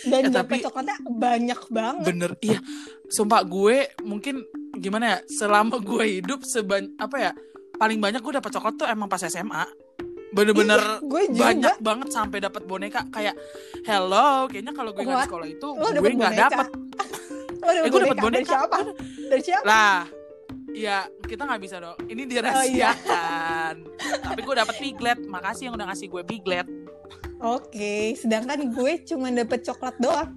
Dan 0.00 0.20
Eh, 0.20 0.30
dapet 0.30 0.38
tapi- 0.54 0.62
coklatnya 0.62 0.96
banyak 1.04 1.60
banget. 1.68 2.04
Bener 2.06 2.30
iya. 2.40 2.58
Sumpah 3.08 3.42
gue 3.42 3.76
mungkin 4.00 4.46
gimana 4.80 5.04
ya 5.06 5.18
selama 5.26 5.76
gue 5.78 6.04
hidup 6.16 6.40
seban 6.42 6.96
apa 6.96 7.16
ya 7.20 7.32
paling 7.76 7.96
banyak 7.96 8.18
gue 8.18 8.34
dapet 8.34 8.50
coklat 8.50 8.74
tuh 8.74 8.86
emang 8.86 9.06
pas 9.06 9.20
SMA 9.20 9.64
bener-bener 10.30 10.78
Iya, 10.78 11.02
gue 11.02 11.22
juga. 11.28 11.42
banyak 11.44 11.76
banget 11.80 12.08
sampai 12.08 12.38
dapat 12.38 12.62
boneka 12.62 13.02
kayak 13.08 13.34
hello 13.82 14.46
kayaknya 14.46 14.72
kalau 14.72 14.90
gue 14.90 15.02
nggak 15.02 15.16
di 15.16 15.26
sekolah 15.26 15.48
itu 15.48 15.68
Lo 15.70 15.88
gue 15.90 16.12
nggak 16.12 16.34
dapet. 16.46 16.66
Eh, 17.60 17.88
gue 17.88 18.00
dapet 18.00 18.18
boneka. 18.18 18.30
dari 18.32 18.46
siapa? 18.46 18.78
Dari 19.26 19.42
siapa? 19.42 19.64
Lah 19.64 20.00
ya 20.70 20.98
kita 21.20 21.42
nggak 21.44 21.60
bisa 21.60 21.76
dong. 21.76 21.98
Ini 22.04 22.14
Oh, 22.14 22.22
iya. 22.22 22.30
dirahasiakan. 22.94 23.74
Tapi 24.22 24.40
gue 24.40 24.54
dapet 24.56 24.76
piglet 24.78 25.18
makasih 25.24 25.62
yang 25.66 25.74
udah 25.74 25.86
ngasih 25.90 26.06
gue 26.08 26.22
piglet 26.24 26.66
oke 27.38 27.94
sedangkan 28.14 28.70
gue 28.70 28.92
cuma 29.02 29.28
dapet 29.30 29.64
coklat 29.64 29.96
doang 29.96 30.30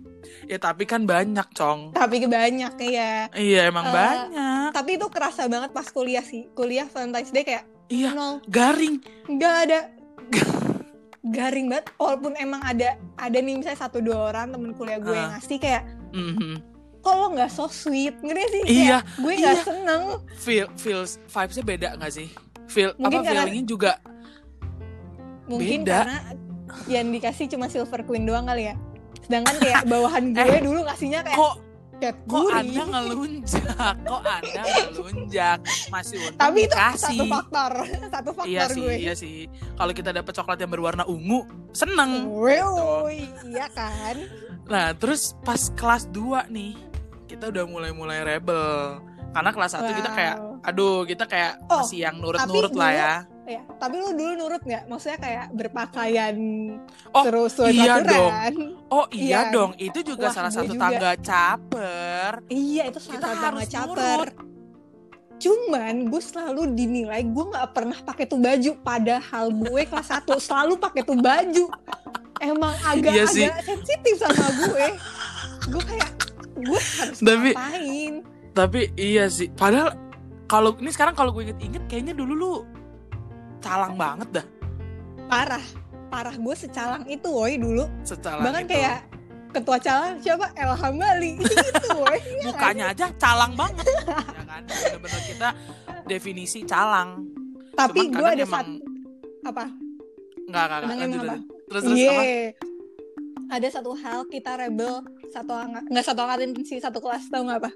ya 0.43 0.57
tapi 0.57 0.83
kan 0.83 1.03
banyak 1.03 1.47
cong. 1.51 1.91
Tapi 1.91 2.23
banyak 2.23 2.73
ya 2.79 3.27
iya 3.31 3.61
emang 3.65 3.85
Eh, 3.85 3.93
banyak. 3.93 4.69
tapi 4.71 4.95
itu 4.95 5.07
kerasa 5.07 5.45
banget 5.45 5.69
pas 5.69 5.87
kuliah 5.87 6.21
sih. 6.21 6.47
Kuliah 6.51 6.85
Valentine's 6.85 7.29
Day 7.29 7.43
kayak 7.43 7.63
iya 7.87 8.11
nol. 8.11 8.39
garing. 8.45 8.99
Nggak 9.25 9.55
ada. 9.63 9.79
Garing 11.23 11.65
banget 11.67 11.87
walaupun 11.95 12.35
emang 12.35 12.59
ada 12.61 12.93
ada 13.15 13.37
nih 13.37 13.55
misalnya 13.55 13.79
satu 13.79 13.97
dua 13.97 14.29
orang 14.29 14.49
temen 14.49 14.71
kuliah 14.71 14.99
gue 14.99 15.11
yang 15.11 15.29
Ah. 15.29 15.33
ngasih 15.33 15.57
kayak 15.57 15.83
Mhm. 16.11 16.53
kok 16.99 17.13
lo 17.13 17.27
nggak 17.31 17.47
so 17.49 17.65
sweet? 17.65 18.15
Ngerti 18.17 18.43
sih? 18.49 18.63
Iya, 18.81 18.99
Kayak 18.99 19.01
gue 19.17 19.33
nggak 19.33 19.55
iya. 19.55 19.63
seneng. 19.63 20.03
Feel 20.35 20.67
feels 20.75 21.11
vibesnya 21.25 21.63
beda 21.65 21.89
nggak 21.95 22.11
sih? 22.11 22.27
Feel 22.65 22.91
Mungkin 22.93 23.07
apa 23.13 23.25
karena- 23.25 23.43
feelingnya 23.43 23.65
juga 23.65 23.93
mungkin 25.43 25.79
Beda. 25.81 25.97
karena 26.01 26.17
yang 26.87 27.07
dikasih 27.09 27.45
cuma 27.47 27.67
silver 27.67 28.01
queen 28.01 28.23
doang 28.23 28.43
kali 28.43 28.63
ya 28.65 28.75
sedangkan 29.23 29.55
kayak 29.57 29.81
bawahan 29.85 30.23
gue 30.35 30.59
dulu 30.61 30.79
ngasihnya 30.83 31.19
kayak 31.21 31.33
Eh. 31.33 31.39
kok 31.39 31.55
cat 31.95 32.17
kok 32.25 32.47
anda 32.51 32.83
ngelunjak? 32.83 33.95
Kok 34.03 34.21
anda 34.21 34.61
ngelunjak? 34.65 35.59
Masih 35.87 36.17
untung 36.21 36.35
tapi 36.37 36.59
itu 36.59 36.67
dikasih. 36.69 37.15
satu 37.15 37.23
faktor. 37.29 37.71
Satu 38.13 38.29
faktor 38.33 38.49
iya 38.49 38.63
sih 38.67 38.81
gue. 38.81 38.95
iya 38.97 39.13
sih. 39.13 39.35
Kalau 39.73 39.91
kita 39.91 40.11
dapet 40.11 40.33
coklat 40.33 40.57
yang 40.57 40.67
berwarna 40.69 41.03
ungu 41.05 41.41
seneng. 41.71 42.27
Woi, 42.27 42.59
iya 43.45 43.67
kan? 43.69 44.19
Nah 44.65 44.91
terus 44.93 45.31
pas 45.41 45.71
kelas 45.71 46.07
2 46.09 46.49
nih 46.49 46.75
kita 47.25 47.47
udah 47.49 47.63
mulai-mulai 47.63 48.19
rebel. 48.21 48.99
Karena 49.31 49.49
kelas 49.49 49.71
1 49.73 49.89
kita 49.93 50.11
kayak 50.11 50.35
Wow. 50.35 50.51
aduh 50.63 50.97
kita 51.03 51.23
kayak 51.23 51.53
Oh, 51.65 51.81
masih 51.81 51.99
yang 52.01 52.15
nurut-nurut 52.17 52.71
lah 52.73 52.91
ya 52.91 53.13
ya 53.45 53.61
tapi 53.75 53.95
lu 53.97 54.11
dulu 54.11 54.31
nurut 54.37 54.61
nggak? 54.61 54.87
Maksudnya 54.87 55.17
kayak 55.17 55.45
berpakaian 55.51 56.35
Oh, 57.09 57.23
terus 57.23 57.59
iya 57.65 57.97
aturan? 57.97 58.53
oh 58.87 59.05
iya 59.09 59.39
Iya. 59.43 59.51
dong. 59.51 59.71
Itu 59.75 59.99
juga 60.01 60.27
Wah, 60.27 60.33
salah 60.33 60.47
gue 60.47 60.57
satu 60.57 60.73
juga. 60.73 60.81
tangga 60.81 61.11
caper. 61.17 62.31
Iya 62.47 62.83
itu 62.87 62.99
salah 62.99 63.19
satu 63.19 63.35
harus 63.37 63.59
nggak 63.59 63.69
caper 63.69 64.27
cuman 65.35 66.07
gue 66.07 66.21
selalu 66.23 66.71
dinilai 66.71 67.19
gue 67.21 67.45
nggak 67.45 67.69
pernah 67.71 67.99
pakai 67.99 68.23
tuh 68.23 68.39
baju. 68.39 68.71
Padahal 68.79 69.51
gue 69.51 69.81
kelas 69.83 70.07
1 70.13 70.39
selalu 70.39 70.73
pakai 70.77 71.01
tuh 71.03 71.19
baju. 71.19 71.65
Emang 72.39 72.71
agak 72.81 73.11
Iya 73.13 73.25
agak 73.51 73.63
sensitif 73.65 74.15
sama 74.17 74.47
gue. 74.57 74.87
Gue 75.67 75.83
kayak 75.83 76.09
gue 76.55 76.79
harus 76.79 77.19
Tapi- 77.19 77.51
ngapain? 77.51 78.13
tapi 78.53 78.79
iya 78.95 79.27
sih. 79.27 79.49
Padahal 79.49 79.97
kalau 80.45 80.77
ini 80.77 80.87
sekarang 80.87 81.11
kalau 81.11 81.33
gue 81.33 81.43
inget-inget 81.43 81.83
kayaknya 81.87 82.13
dulu 82.13 82.33
lu 82.33 82.51
calang 83.63 83.95
banget 83.95 84.29
dah. 84.41 84.45
Parah. 85.31 85.65
Parah 86.11 86.35
gue 86.35 86.55
secalang 86.59 87.03
itu 87.09 87.25
woi 87.25 87.57
dulu. 87.57 87.89
Secara 88.05 88.43
bahkan 88.43 88.67
itu. 88.67 88.77
kayak 88.77 88.97
ketua 89.49 89.77
calang 89.81 90.19
siapa? 90.21 90.51
Elham 90.53 90.93
Bali. 90.99 91.31
Itu 91.73 91.89
woi. 91.97 92.19
Mukanya 92.45 92.93
aja 92.93 93.09
calang 93.17 93.53
banget. 93.57 93.87
Ya 93.87 94.43
kan? 94.45 94.61
Bener-bener 94.69 95.21
kita 95.25 95.49
definisi 96.05 96.61
calang. 96.69 97.25
Tapi 97.73 98.13
gue 98.13 98.29
ada 98.29 98.45
emang 98.45 98.77
satu 98.77 98.77
apa? 99.49 99.65
Nggak 100.45 100.63
nggak 100.69 100.79
lanjut 100.85 101.21
lanjut. 101.25 101.41
terus 101.65 101.81
terus 101.87 101.99
apa? 102.05 102.23
Ada 103.53 103.67
satu 103.79 103.91
hal 103.97 104.19
kita 104.29 104.51
rebel 104.57 105.01
satu 105.33 105.53
angkat 105.57 105.83
nggak 105.89 106.05
satu 106.05 106.19
angkatan 106.25 106.49
sih 106.61 106.77
satu 106.77 107.01
kelas 107.01 107.25
tau 107.33 107.41
nggak 107.41 107.59
apa? 107.65 107.71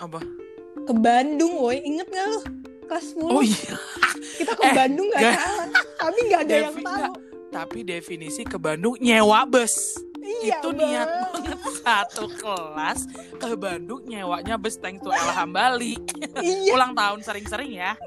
apa? 0.00 0.20
Ke 0.82 0.92
Bandung, 0.92 1.56
woi. 1.56 1.80
Inget 1.80 2.08
nggak 2.10 2.26
lu? 2.28 2.40
Kelas 2.84 3.04
10 3.12 3.24
oh 3.26 3.40
iya 3.40 3.74
kita 4.34 4.52
ke 4.52 4.62
eh, 4.62 4.74
Bandung 4.74 5.06
nggak 5.06 5.22
nggak. 5.22 5.36
salah, 5.36 5.66
tapi 5.96 6.18
nggak 6.22 6.40
ada 6.40 6.54
yang 6.56 6.72
Devi- 6.72 6.84
tahu. 6.84 6.94
nggak. 6.94 7.12
tapi 7.52 7.78
definisi 7.82 8.42
ke 8.42 8.56
Bandung 8.56 8.94
nyewa 8.98 9.44
bus 9.44 9.74
Iya, 10.22 10.56
itu 10.56 10.70
niat 10.70 11.02
Bang. 11.04 11.30
banget 11.34 11.58
satu 11.82 12.24
kelas 12.32 13.00
ke 13.34 13.52
Bandung 13.54 14.02
nyewanya 14.04 14.54
bus 14.54 14.76
thanks 14.76 15.00
to 15.00 15.10
Elham 15.10 15.50
Bali 15.50 15.98
Iya, 16.36 16.72
ulang 16.74 16.92
tahun 16.92 17.20
sering-sering 17.20 17.72
ya 17.74 17.98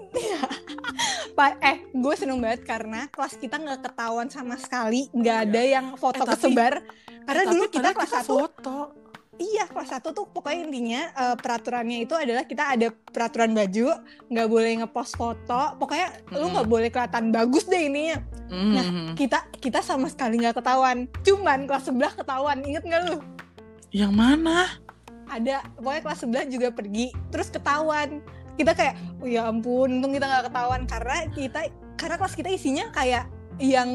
Pak. 1.32 1.52
Eh, 1.60 1.78
gue 1.92 2.16
seneng 2.16 2.40
banget 2.40 2.64
karena 2.64 3.08
kelas 3.10 3.36
kita 3.36 3.58
nggak 3.58 3.84
ketahuan 3.84 4.30
sama 4.30 4.56
sekali, 4.56 5.12
nggak 5.12 5.38
ada 5.46 5.62
yang 5.62 5.86
foto 5.96 6.16
Eh, 6.16 6.24
tapi- 6.24 6.32
kesebar. 6.40 6.74
Karena 7.26 7.42
Eh, 7.42 7.48
dulu 7.50 7.64
kita 7.68 7.90
kelas 7.92 8.12
satu 8.14 8.34
foto 8.40 8.78
Iya, 9.36 9.68
kelas 9.68 9.92
1 9.92 10.16
tuh 10.16 10.32
pokoknya 10.32 10.60
intinya 10.64 11.02
eh, 11.12 11.36
peraturannya 11.36 12.08
itu 12.08 12.16
adalah 12.16 12.48
kita 12.48 12.72
ada 12.72 12.88
peraturan 12.92 13.52
baju, 13.52 14.00
nggak 14.32 14.48
boleh 14.48 14.72
ngepost 14.80 15.20
foto, 15.20 15.76
pokoknya 15.76 16.08
lu 16.32 16.48
Mm-mm. 16.48 16.54
nggak 16.56 16.68
boleh 16.72 16.88
kelihatan 16.88 17.36
bagus 17.36 17.68
deh 17.68 17.84
ininya. 17.84 18.24
Mhm. 18.48 19.20
Kita 19.20 19.52
kita 19.60 19.84
sama 19.84 20.08
sekali 20.08 20.40
nggak 20.40 20.64
ketahuan. 20.64 21.12
Cuman 21.28 21.68
kelas 21.68 21.84
sebelah 21.92 22.14
ketahuan, 22.16 22.64
inget 22.64 22.84
nggak 22.88 23.02
lu? 23.12 23.20
yang 23.96 24.12
mana 24.12 24.68
Ada, 25.26 25.66
pokoknya 25.82 26.02
kelas 26.06 26.20
sebelah 26.22 26.46
juga 26.46 26.68
pergi, 26.70 27.10
terus 27.34 27.50
ketahuan. 27.50 28.22
Kita 28.62 28.78
kayak, 28.78 28.94
oh 29.20 29.28
ya 29.28 29.50
ampun, 29.50 30.00
untung 30.00 30.14
kita 30.14 30.30
nggak 30.30 30.54
ketahuan 30.54 30.82
karena 30.86 31.18
kita 31.34 31.60
karena 31.98 32.16
kelas 32.22 32.36
kita 32.38 32.50
isinya 32.54 32.86
kayak 32.94 33.26
yang 33.58 33.90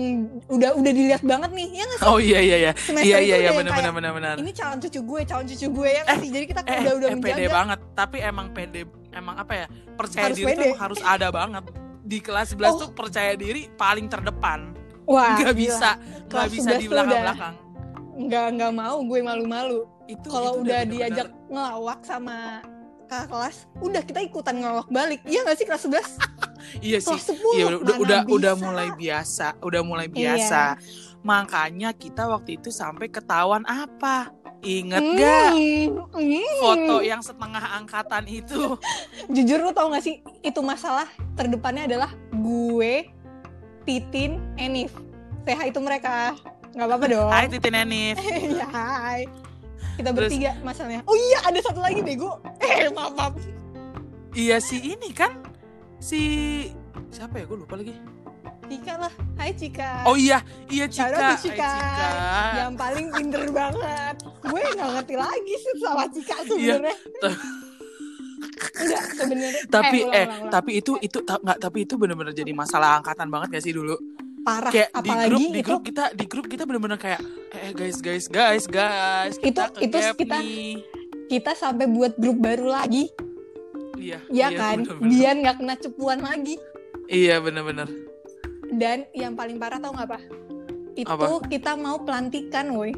udah 0.47 0.73
udah 0.73 0.89
dilihat 0.91 1.21
banget 1.23 1.51
nih, 1.51 1.69
ya 1.71 1.83
nggak 1.83 1.99
sih? 1.99 2.07
oh 2.07 2.19
iya 2.19 2.41
iya 2.41 2.57
iya 2.59 2.73
Semester 2.75 3.05
iya 3.07 3.19
iya 3.19 3.37
iya 3.39 3.51
benar 3.53 3.73
benar 3.75 3.93
benar 3.93 4.13
benar 4.13 4.35
Ini 4.37 4.51
calon 4.51 4.79
cucu 4.79 5.01
gue, 5.03 5.21
calon 5.23 5.47
cucu 5.47 5.67
gue 5.69 5.89
ya 5.91 6.01
nggak 6.03 6.17
sih? 6.19 6.31
Jadi 6.31 6.45
kita 6.47 6.61
eh, 6.63 6.81
udah 6.81 6.93
udah 6.97 7.09
eh, 7.09 7.17
pede 7.19 7.29
menjaga. 7.39 7.53
banget 7.55 7.79
tapi 7.93 8.17
emang 8.21 8.47
pede 8.51 8.81
emang 9.11 9.37
apa 9.37 9.53
ya 9.55 9.67
percaya 9.93 10.25
Harus 10.27 10.39
diri 10.39 10.49
pede. 10.49 10.63
tuh 10.63 10.73
harus 10.79 11.01
ada 11.03 11.29
banget 11.29 11.65
di 12.01 12.19
kelas 12.19 12.49
11 12.51 12.63
Oh. 12.63 12.73
tuh 12.79 12.89
percaya 12.91 13.33
diri 13.35 13.69
paling 13.71 14.07
terdepan 14.07 14.73
Wah, 15.03 15.35
gila. 15.37 15.53
bisa 15.53 15.91
Kelas 16.27 16.49
bisa 16.49 16.71
11 16.71 16.79
di 16.79 16.85
tuh 16.85 16.91
belakang 16.91 17.11
udah- 17.11 17.23
belakang 17.27 17.55
nggak 18.51 18.73
mau 18.73 18.97
gue 19.03 19.21
malu-malu 19.21 19.79
itu 20.07 20.27
kalau 20.27 20.59
udah 20.59 20.83
bener-bener- 20.83 21.11
diajak 21.11 21.29
ngelawak 21.47 22.01
sama 22.03 22.61
kakak 23.03 23.27
kelas 23.29 23.57
udah 23.77 24.03
kita 24.03 24.21
ikutan 24.21 24.55
ngelawak 24.57 24.89
balik 24.89 25.21
iya 25.25 25.43
nggak 25.43 25.57
sih 25.57 25.65
kelas 25.65 25.83
11 25.85 26.17
iya 26.81 26.99
sih. 26.99 27.11
kelas 27.11 27.25
10 27.31 27.57
iya 27.57 27.65
udah 27.75 27.97
udah 27.97 28.21
udah 28.27 28.55
mulai 28.57 28.89
biasa 28.93 29.59
udah 29.61 29.81
mulai 29.81 30.07
Iya. 30.07 30.15
biasa. 30.37 30.63
Makanya 31.21 31.93
kita 31.93 32.25
waktu 32.27 32.57
itu 32.57 32.71
sampai 32.71 33.07
ketahuan 33.07 33.61
apa? 33.63 34.33
Inget 34.61 35.01
Hmm, 35.01 35.17
gak? 35.17 35.53
hmm. 36.13 36.57
foto 36.59 36.97
yang 37.01 37.21
setengah 37.21 37.61
angkatan 37.75 38.25
itu. 38.25 38.77
Jujur 39.35 39.61
lu 39.61 39.71
tau 39.71 39.89
gak 39.89 40.01
sih 40.01 40.21
itu 40.41 40.61
masalah 40.61 41.05
terdepannya 41.35 41.85
adalah 41.87 42.09
gue 42.31 43.09
Titin 43.83 44.41
Enif. 44.57 44.93
Seha 45.43 45.65
itu 45.67 45.77
mereka. 45.79 46.37
Nggak 46.71 46.87
apa-apa 46.87 47.07
dong. 47.07 47.29
Hai 47.29 47.49
Titin 47.49 47.75
Enif. 47.75 48.17
Ya 48.57 48.67
hai. 48.67 49.25
Kita 49.97 50.11
Terus- 50.11 50.33
bertiga 50.33 50.57
masalahnya. 50.61 51.05
Oh 51.05 51.17
iya 51.19 51.39
ada 51.43 51.61
satu 51.61 51.81
lagi 51.81 52.01
bego. 52.01 52.41
Eh 52.59 52.89
maaf 52.89 53.13
maaf. 53.13 53.35
Iya 54.31 54.57
si 54.57 54.79
ini 54.79 55.11
kan 55.11 55.40
si 56.01 56.21
siapa 57.11 57.37
ya? 57.37 57.45
Gue 57.45 57.59
lupa 57.59 57.77
lagi. 57.77 57.93
Cika 58.67 58.95
lah. 58.97 59.13
Hai 59.35 59.51
Cika. 59.53 59.91
Oh 60.05 60.15
iya 60.15 60.39
iya 60.67 60.87
Cika. 60.87 61.11
To 61.11 61.21
Hai, 61.21 61.37
Cika. 61.37 61.71
Cika. 61.71 62.11
yang 62.57 62.75
paling 62.75 63.07
pinter 63.11 63.45
banget. 63.51 64.15
Gue 64.41 64.63
nggak 64.65 64.91
ngerti 64.97 65.15
lagi 65.17 65.55
sih 65.55 65.75
sama 65.79 66.05
Cika 66.09 66.37
sebenarnya. 66.45 66.97
enggak 68.73 69.05
sebenarnya 69.15 69.63
tapi 69.69 69.99
ulang, 70.01 70.15
eh, 70.15 70.25
ulang, 70.25 70.41
ulang. 70.41 70.51
tapi 70.51 70.71
itu 70.75 70.93
itu 70.99 71.19
ta- 71.21 71.37
nggak 71.39 71.59
tapi 71.59 71.79
itu 71.83 71.95
bener-bener 71.95 72.33
jadi 72.33 72.53
masalah 72.53 72.97
angkatan 72.97 73.29
banget 73.29 73.49
gak 73.53 73.65
sih 73.67 73.73
dulu? 73.73 73.97
Parah 74.41 74.73
kayak 74.73 74.89
di 74.91 74.97
apalagi 74.97 75.29
grup 75.29 75.41
di 75.43 75.51
itu. 75.53 75.67
grup 75.67 75.83
kita 75.83 76.05
di 76.11 76.25
grup 76.25 76.47
kita 76.47 76.63
bener-bener 76.65 76.97
kayak 76.97 77.21
eh 77.53 77.73
guys 77.73 77.99
guys 77.99 78.25
guys 78.27 78.65
guys 78.65 79.37
kita 79.37 79.69
Itu- 79.69 79.75
ke 79.75 79.81
itu 79.85 79.99
kita- 80.17 80.41
nih. 80.41 80.73
kita 81.29 81.53
sampai 81.53 81.87
buat 81.87 82.17
grup 82.17 82.39
baru 82.39 82.69
lagi 82.71 83.13
iya 84.01 84.19
ya 84.27 84.49
kan 84.51 84.81
bener-bener. 84.81 85.11
biar 85.11 85.35
nggak 85.37 85.57
kena 85.57 85.75
cepuan 85.77 86.21
lagi 86.21 86.57
iya 87.07 87.37
bener-bener 87.37 87.87
dan 88.73 89.05
yang 89.13 89.35
paling 89.35 89.57
parah 89.57 89.77
tau 89.77 89.93
nggak 89.93 90.09
apa 90.09 90.19
itu 90.93 91.07
Apa? 91.07 91.47
kita 91.47 91.73
mau 91.75 92.01
pelantikan 92.01 92.73
woi 92.73 92.93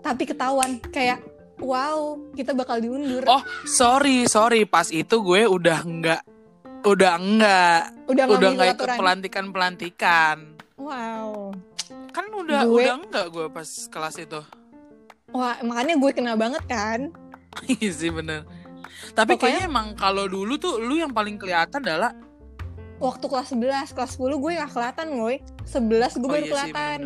tapi 0.00 0.24
ketahuan 0.24 0.80
kayak 0.86 1.20
wow 1.58 2.16
kita 2.32 2.50
bakal 2.52 2.76
diundur 2.76 3.20
Oh, 3.22 3.38
sorry, 3.64 4.24
sorry. 4.24 4.64
Pas 4.64 4.88
itu 4.88 5.12
gue 5.14 5.44
udah 5.44 5.78
enggak 5.78 6.22
udah 6.80 7.12
enggak 7.14 7.80
udah 8.08 8.24
nggak 8.24 8.32
udah 8.32 8.48
mau 8.48 8.54
enggak 8.54 8.66
ikut 8.66 8.80
aturan 8.80 8.96
pelantikan-pelantikan. 8.98 10.36
wow 10.74 11.52
Kan 12.10 12.26
udah 12.32 12.64
Gue- 12.64 12.82
udah 12.82 12.94
enggak 12.98 13.26
gue 13.28 13.46
pas 13.46 13.68
kelas 13.86 14.16
itu. 14.18 14.40
wah 15.28 15.54
makanya 15.60 15.94
gue 15.94 16.10
kena 16.10 16.32
banget 16.34 16.64
kan 16.64 17.00
Iya 17.70 17.90
sih 17.90 18.08
bener. 18.08 18.48
Tapi 19.10 19.34
Pokoknya- 19.34 19.60
kayaknya 19.60 19.62
emang 19.66 19.86
kalau 19.94 20.24
dulu 20.24 20.56
tuh 20.56 20.78
lu 20.78 20.94
yang 20.94 21.10
paling 21.10 21.36
kelihatan 21.36 21.80
adalah 21.80 22.12
waktu 22.96 23.24
kelas 23.24 23.48
11 23.50 23.90
kelas 23.90 24.10
10 24.14 24.36
gue 24.36 24.50
nggak 24.54 24.70
kelihatan 24.70 25.06
woi 25.14 25.36
11 25.64 25.80
gue 26.14 26.20
Oh 26.20 26.30
baru 26.30 26.36
iya 26.38 26.44
sih, 26.44 26.52
kelihatan. 26.70 27.00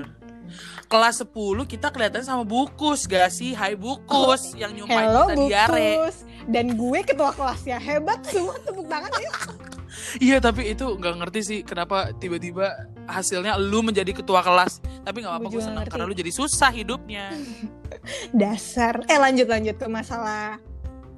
Kelas 0.85 1.15
10 1.21 1.33
kita 1.65 1.89
kelihatan 1.89 2.23
sama 2.23 2.43
Bukus 2.43 3.05
gak 3.05 3.27
sih? 3.29 3.53
Hai 3.53 3.75
Bukus 3.75 4.55
yang 4.55 4.71
nyumpain 4.73 5.03
Hello 5.03 5.23
kita 5.25 5.35
diare. 5.41 5.75
Bukus 5.97 6.17
dan 6.47 6.67
gue 6.73 7.01
ketua 7.03 7.31
kelasnya 7.31 7.79
hebat 7.79 8.21
semua 8.23 8.55
tepuk 8.59 8.85
tangan 8.85 9.11
ya 9.15 9.33
Iya 10.17 10.37
tapi 10.39 10.69
itu 10.69 10.85
nggak 10.85 11.15
ngerti 11.17 11.41
sih 11.41 11.59
kenapa 11.63 12.13
tiba-tiba 12.13 12.71
hasilnya 13.05 13.55
lu 13.57 13.81
menjadi 13.81 14.13
ketua 14.13 14.43
kelas. 14.43 14.79
Tapi 15.01 15.17
nggak 15.17 15.33
apa-apa 15.33 15.49
Gue 15.49 15.55
gue 15.55 15.63
senang 15.63 15.77
ngerti. 15.81 15.93
karena 15.93 16.05
lu 16.05 16.15
jadi 16.15 16.33
susah 16.33 16.71
hidupnya. 16.71 17.25
dasar 18.35 19.01
eh 19.07 19.17
lanjut 19.17 19.47
lanjut 19.47 19.75
ke 19.75 19.87
masalah 19.87 20.59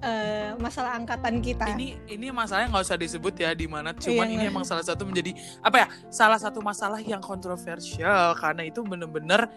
eh, 0.07 0.51
masalah 0.63 0.95
angkatan 0.95 1.43
kita. 1.43 1.75
Ini 1.75 1.99
ini 2.07 2.27
masalahnya 2.31 2.71
nggak 2.71 2.87
usah 2.87 2.99
disebut 2.99 3.35
ya 3.35 3.51
di 3.53 3.67
mana. 3.67 3.91
Cuman 3.93 4.27
Iya, 4.31 4.35
ini 4.39 4.45
emang 4.47 4.63
salah 4.63 4.87
satu 4.87 5.03
menjadi 5.03 5.35
apa 5.61 5.77
ya 5.83 5.87
salah 6.09 6.39
satu 6.39 6.63
masalah 6.63 7.03
yang 7.03 7.19
kontroversial. 7.19 8.39
Karena 8.39 8.63
itu 8.63 8.87
bener-bener 8.87 9.51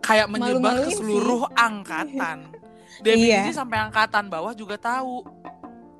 kayak 0.00 0.30
menyebar 0.30 0.86
ke 0.86 0.94
Malu-maluin 0.94 0.96
seluruh 0.96 1.42
angkatan. 1.58 2.38
Definisi 3.04 3.52
sampai 3.56 3.78
angkatan 3.80 4.30
bawah 4.30 4.54
juga 4.54 4.78
tahu. 4.78 5.26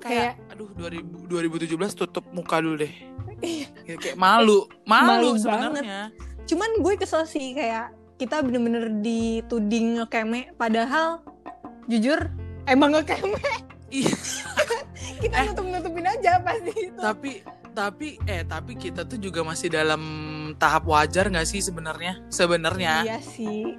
Kayak, 0.01 0.41
aduh 0.49 0.73
2000, 0.73 1.77
2017 1.77 1.77
tutup 1.93 2.25
muka 2.33 2.57
dulu 2.57 2.81
deh. 2.81 2.93
Ya, 3.85 3.95
kayak 4.01 4.17
malu. 4.17 4.65
Malu, 4.85 5.37
Malu 5.37 5.37
sebenarnya. 5.37 6.09
cuman 6.49 6.83
gue 6.83 6.93
kesel 6.97 7.23
sih 7.29 7.53
kayak 7.53 7.93
kita 8.17 8.41
bener-bener 8.41 8.89
dituding 9.01 10.01
ngekeme. 10.01 10.57
Padahal 10.57 11.21
jujur 11.85 12.29
emang 12.65 12.97
ngekeme 12.97 13.37
Iya. 13.91 14.15
kita 15.21 15.35
Eh. 15.35 15.45
nutup 15.47 15.65
nutupin 15.65 16.05
aja 16.05 16.39
pasti 16.39 16.71
itu 16.81 16.97
tapi 16.97 17.31
tapi 17.71 18.07
eh 18.25 18.43
tapi 18.43 18.73
kita 18.73 19.03
tuh 19.03 19.15
juga 19.15 19.41
masih 19.41 19.67
dalam 19.67 20.01
tahap 20.55 20.83
wajar 20.85 21.27
nggak 21.27 21.45
sih 21.45 21.59
sebenarnya 21.59 22.19
sebenarnya 22.27 23.05
iya 23.05 23.19
sih 23.19 23.75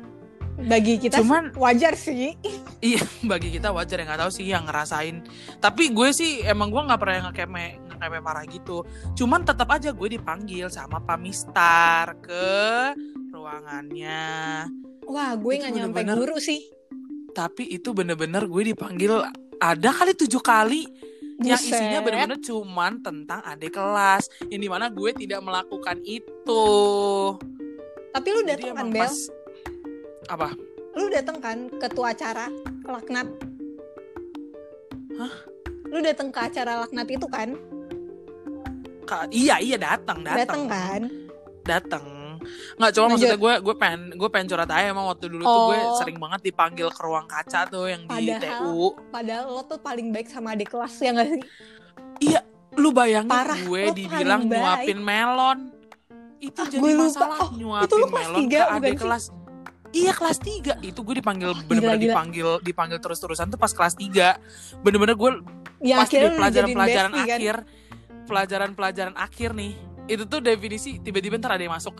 bagi 0.62 0.96
kita 0.98 1.18
Cuman- 1.18 1.52
wajar 1.54 1.92
sih 1.92 2.36
Iya, 2.82 2.98
bagi 3.22 3.48
kita 3.48 3.70
wajar 3.70 3.94
yang 3.96 4.06
nggak 4.06 4.20
tahu 4.20 4.32
sih 4.32 4.42
yang 4.44 4.66
ngerasain. 4.66 5.22
Tapi 5.56 5.94
gue 5.94 6.10
sih 6.10 6.42
emang 6.42 6.66
gue 6.66 6.82
nggak 6.82 6.98
pernah 6.98 7.30
ngekeme 7.30 7.64
ngekeme 7.86 8.18
parah 8.20 8.42
gitu. 8.44 8.82
Cuman 9.14 9.46
tetap 9.46 9.70
aja 9.70 9.94
gue 9.94 10.08
dipanggil 10.10 10.66
sama 10.66 10.98
Pamistar 10.98 12.18
ke 12.18 12.50
ruangannya. 13.32 14.66
wah 15.04 15.30
gue 15.32 15.52
nggak 15.56 15.72
nyampe 15.72 16.02
guru 16.04 16.36
sih 16.36 16.58
Tapi 17.30 17.70
itu 17.70 17.90
bener-bener 17.90 18.44
gue 18.44 18.62
dipanggil 18.66 19.22
ada 19.62 19.90
kali 19.94 20.12
tujuh 20.18 20.42
kali 20.42 20.90
yang 21.38 21.54
isinya 21.54 22.02
Buset. 22.02 22.06
bener-bener 22.06 22.38
cuman 22.42 22.92
tentang 22.98 23.40
adik 23.42 23.74
kelas. 23.74 24.26
Yang 24.50 24.60
di 24.66 24.68
mana 24.70 24.90
gue 24.90 25.10
tidak 25.14 25.38
melakukan 25.38 26.02
itu. 26.02 26.66
tapi 28.12 28.28
lu 28.28 28.42
Jadi 28.44 28.50
dateng 28.68 28.74
kan 28.76 28.86
Bel 28.90 29.00
pas 29.00 29.14
apa? 30.28 30.48
lu 30.92 31.08
dateng 31.08 31.38
kan 31.40 31.58
ketua 31.80 32.12
acara 32.12 32.46
laknat 32.84 33.24
Hah? 35.16 35.34
lu 35.88 35.98
dateng 36.04 36.28
ke 36.28 36.40
acara 36.44 36.84
laknat 36.84 37.08
itu 37.08 37.24
kan 37.32 37.56
Ka- 39.08 39.24
iya 39.32 39.56
iya 39.56 39.80
datang 39.80 40.20
dateng 40.20 40.44
datang 40.44 40.62
kan 40.68 41.02
datang 41.64 42.04
nggak 42.74 42.90
cuma 42.92 43.06
maksudnya 43.08 43.34
gue 43.34 43.52
gue 43.60 43.74
pengen 43.74 44.00
gue 44.12 44.28
pengen 44.28 44.46
curhat 44.48 44.68
aja. 44.68 44.86
Emang 44.86 45.06
waktu 45.06 45.26
dulu 45.26 45.42
tuh 45.42 45.60
gue 45.68 45.78
Oh. 45.80 45.96
sering 45.96 46.16
banget 46.16 46.40
dipanggil 46.44 46.88
ke 46.88 47.00
ruang 47.00 47.26
kaca 47.26 47.66
tuh 47.66 47.86
yang 47.86 48.02
di 48.02 48.30
Padahal- 48.30 48.60
TU 48.60 48.86
padahal 49.08 49.44
lo 49.48 49.62
tuh 49.62 49.78
paling 49.78 50.08
baik 50.08 50.26
sama 50.26 50.52
adik 50.52 50.68
kelas 50.68 50.94
ya 50.98 51.10
gak 51.12 51.28
sih? 51.28 51.42
Lu 52.72 52.88
bayangin 52.90 53.28
Parah, 53.28 53.52
gue 53.54 53.82
dibilang 53.92 54.42
nyuapin 54.42 54.96
melon. 54.96 55.58
Itu 56.38 56.56
Ah, 56.56 56.66
jadi 56.66 56.80
gue 56.80 56.90
lupa. 56.90 57.04
masalah 57.06 57.38
Oh, 57.38 57.50
nyuapin 57.52 57.84
itu 57.84 57.94
lu 57.94 58.06
kelas 58.06 58.16
melon 58.18 58.38
tiga, 58.40 58.56
ke 58.56 58.64
bukan 58.64 58.78
adik 58.78 58.88
sih? 58.90 59.00
kelas. 59.00 59.24
Iya 59.92 60.12
kelas 60.14 60.38
3 60.40 60.72
itu 60.80 60.96
gue 60.98 61.14
dipanggil 61.14 61.48
Oh, 61.48 61.60
bener-bener 61.62 61.84
gila, 61.90 62.00
gila. 62.00 62.04
dipanggil 62.08 62.48
dipanggil 62.62 62.98
terus-terusan 62.98 63.46
tuh 63.46 63.60
pas 63.60 63.68
kelas 63.68 63.92
3 63.92 64.40
bener-bener 64.80 65.12
gue 65.12 65.30
yang 65.82 66.00
pasti 66.00 66.16
di 66.16 66.32
pelajaran-pelajaran 66.32 67.10
kan? 67.12 67.24
akhir 67.28 67.54
pelajaran-pelajaran 68.24 69.14
akhir 69.14 69.50
nih 69.52 69.72
itu 70.10 70.24
tuh 70.26 70.42
definisi 70.42 70.98
tiba-tiba 70.98 71.38
ntar 71.38 71.54
ada 71.56 71.62
yang 71.62 71.74
masuk. 71.74 71.94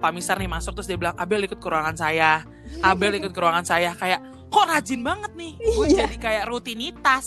Pak 0.00 0.10
Misar 0.12 0.36
nih 0.36 0.50
masuk 0.50 0.76
terus 0.76 0.88
dia 0.88 0.98
bilang 1.00 1.16
Abel 1.16 1.44
ikut 1.44 1.58
ke 1.60 1.68
ruangan 1.68 1.96
saya. 1.96 2.44
Abel 2.84 3.16
ikut 3.20 3.32
ke 3.32 3.40
ruangan 3.40 3.64
saya. 3.64 3.96
Kayak 3.96 4.20
kok 4.48 4.64
rajin 4.68 5.00
banget 5.00 5.32
nih? 5.36 5.52
Gue 5.56 5.86
Iya. 5.88 6.06
jadi 6.06 6.16
kayak 6.20 6.44
rutinitas. 6.48 7.26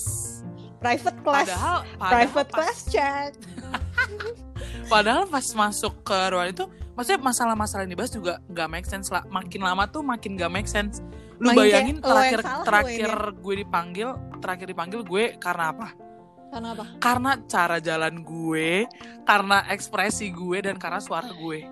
Private 0.77 1.17
class. 1.25 1.47
Padahal 1.49 1.77
padahal 1.97 2.13
private 2.13 2.49
pas, 2.53 2.57
class 2.61 2.77
chat 2.85 3.33
padahal 4.93 5.23
pas 5.27 5.43
masuk 5.43 5.93
ke 6.05 6.17
ruangan 6.31 6.49
itu 6.53 6.65
maksudnya 6.93 7.19
masalah-masalah 7.21 7.83
yang 7.85 7.93
dibahas 7.97 8.13
juga 8.13 8.33
nggak 8.45 8.67
make 8.69 8.87
sense 8.87 9.09
lah. 9.09 9.25
Makin 9.27 9.61
lama 9.65 9.89
tuh 9.89 10.01
makin 10.05 10.37
gak 10.37 10.51
make 10.53 10.69
sense. 10.69 11.01
Lu 11.37 11.53
Makin 11.53 11.57
bayangin 11.57 11.97
terakhir 12.01 12.39
terakhir 12.65 13.11
gue 13.37 13.55
dipanggil 13.61 14.09
terakhir 14.41 14.65
dipanggil 14.69 15.01
gue 15.05 15.37
karena 15.37 15.69
apa 15.73 15.93
karena 16.47 16.67
apa 16.73 16.85
karena 16.97 17.31
cara 17.43 17.77
jalan 17.77 18.15
gue, 18.19 18.87
karena 19.23 19.67
ekspresi 19.67 20.29
gue 20.29 20.57
dan 20.61 20.75
karena 20.75 20.97
suara 20.97 21.27
gue. 21.29 21.67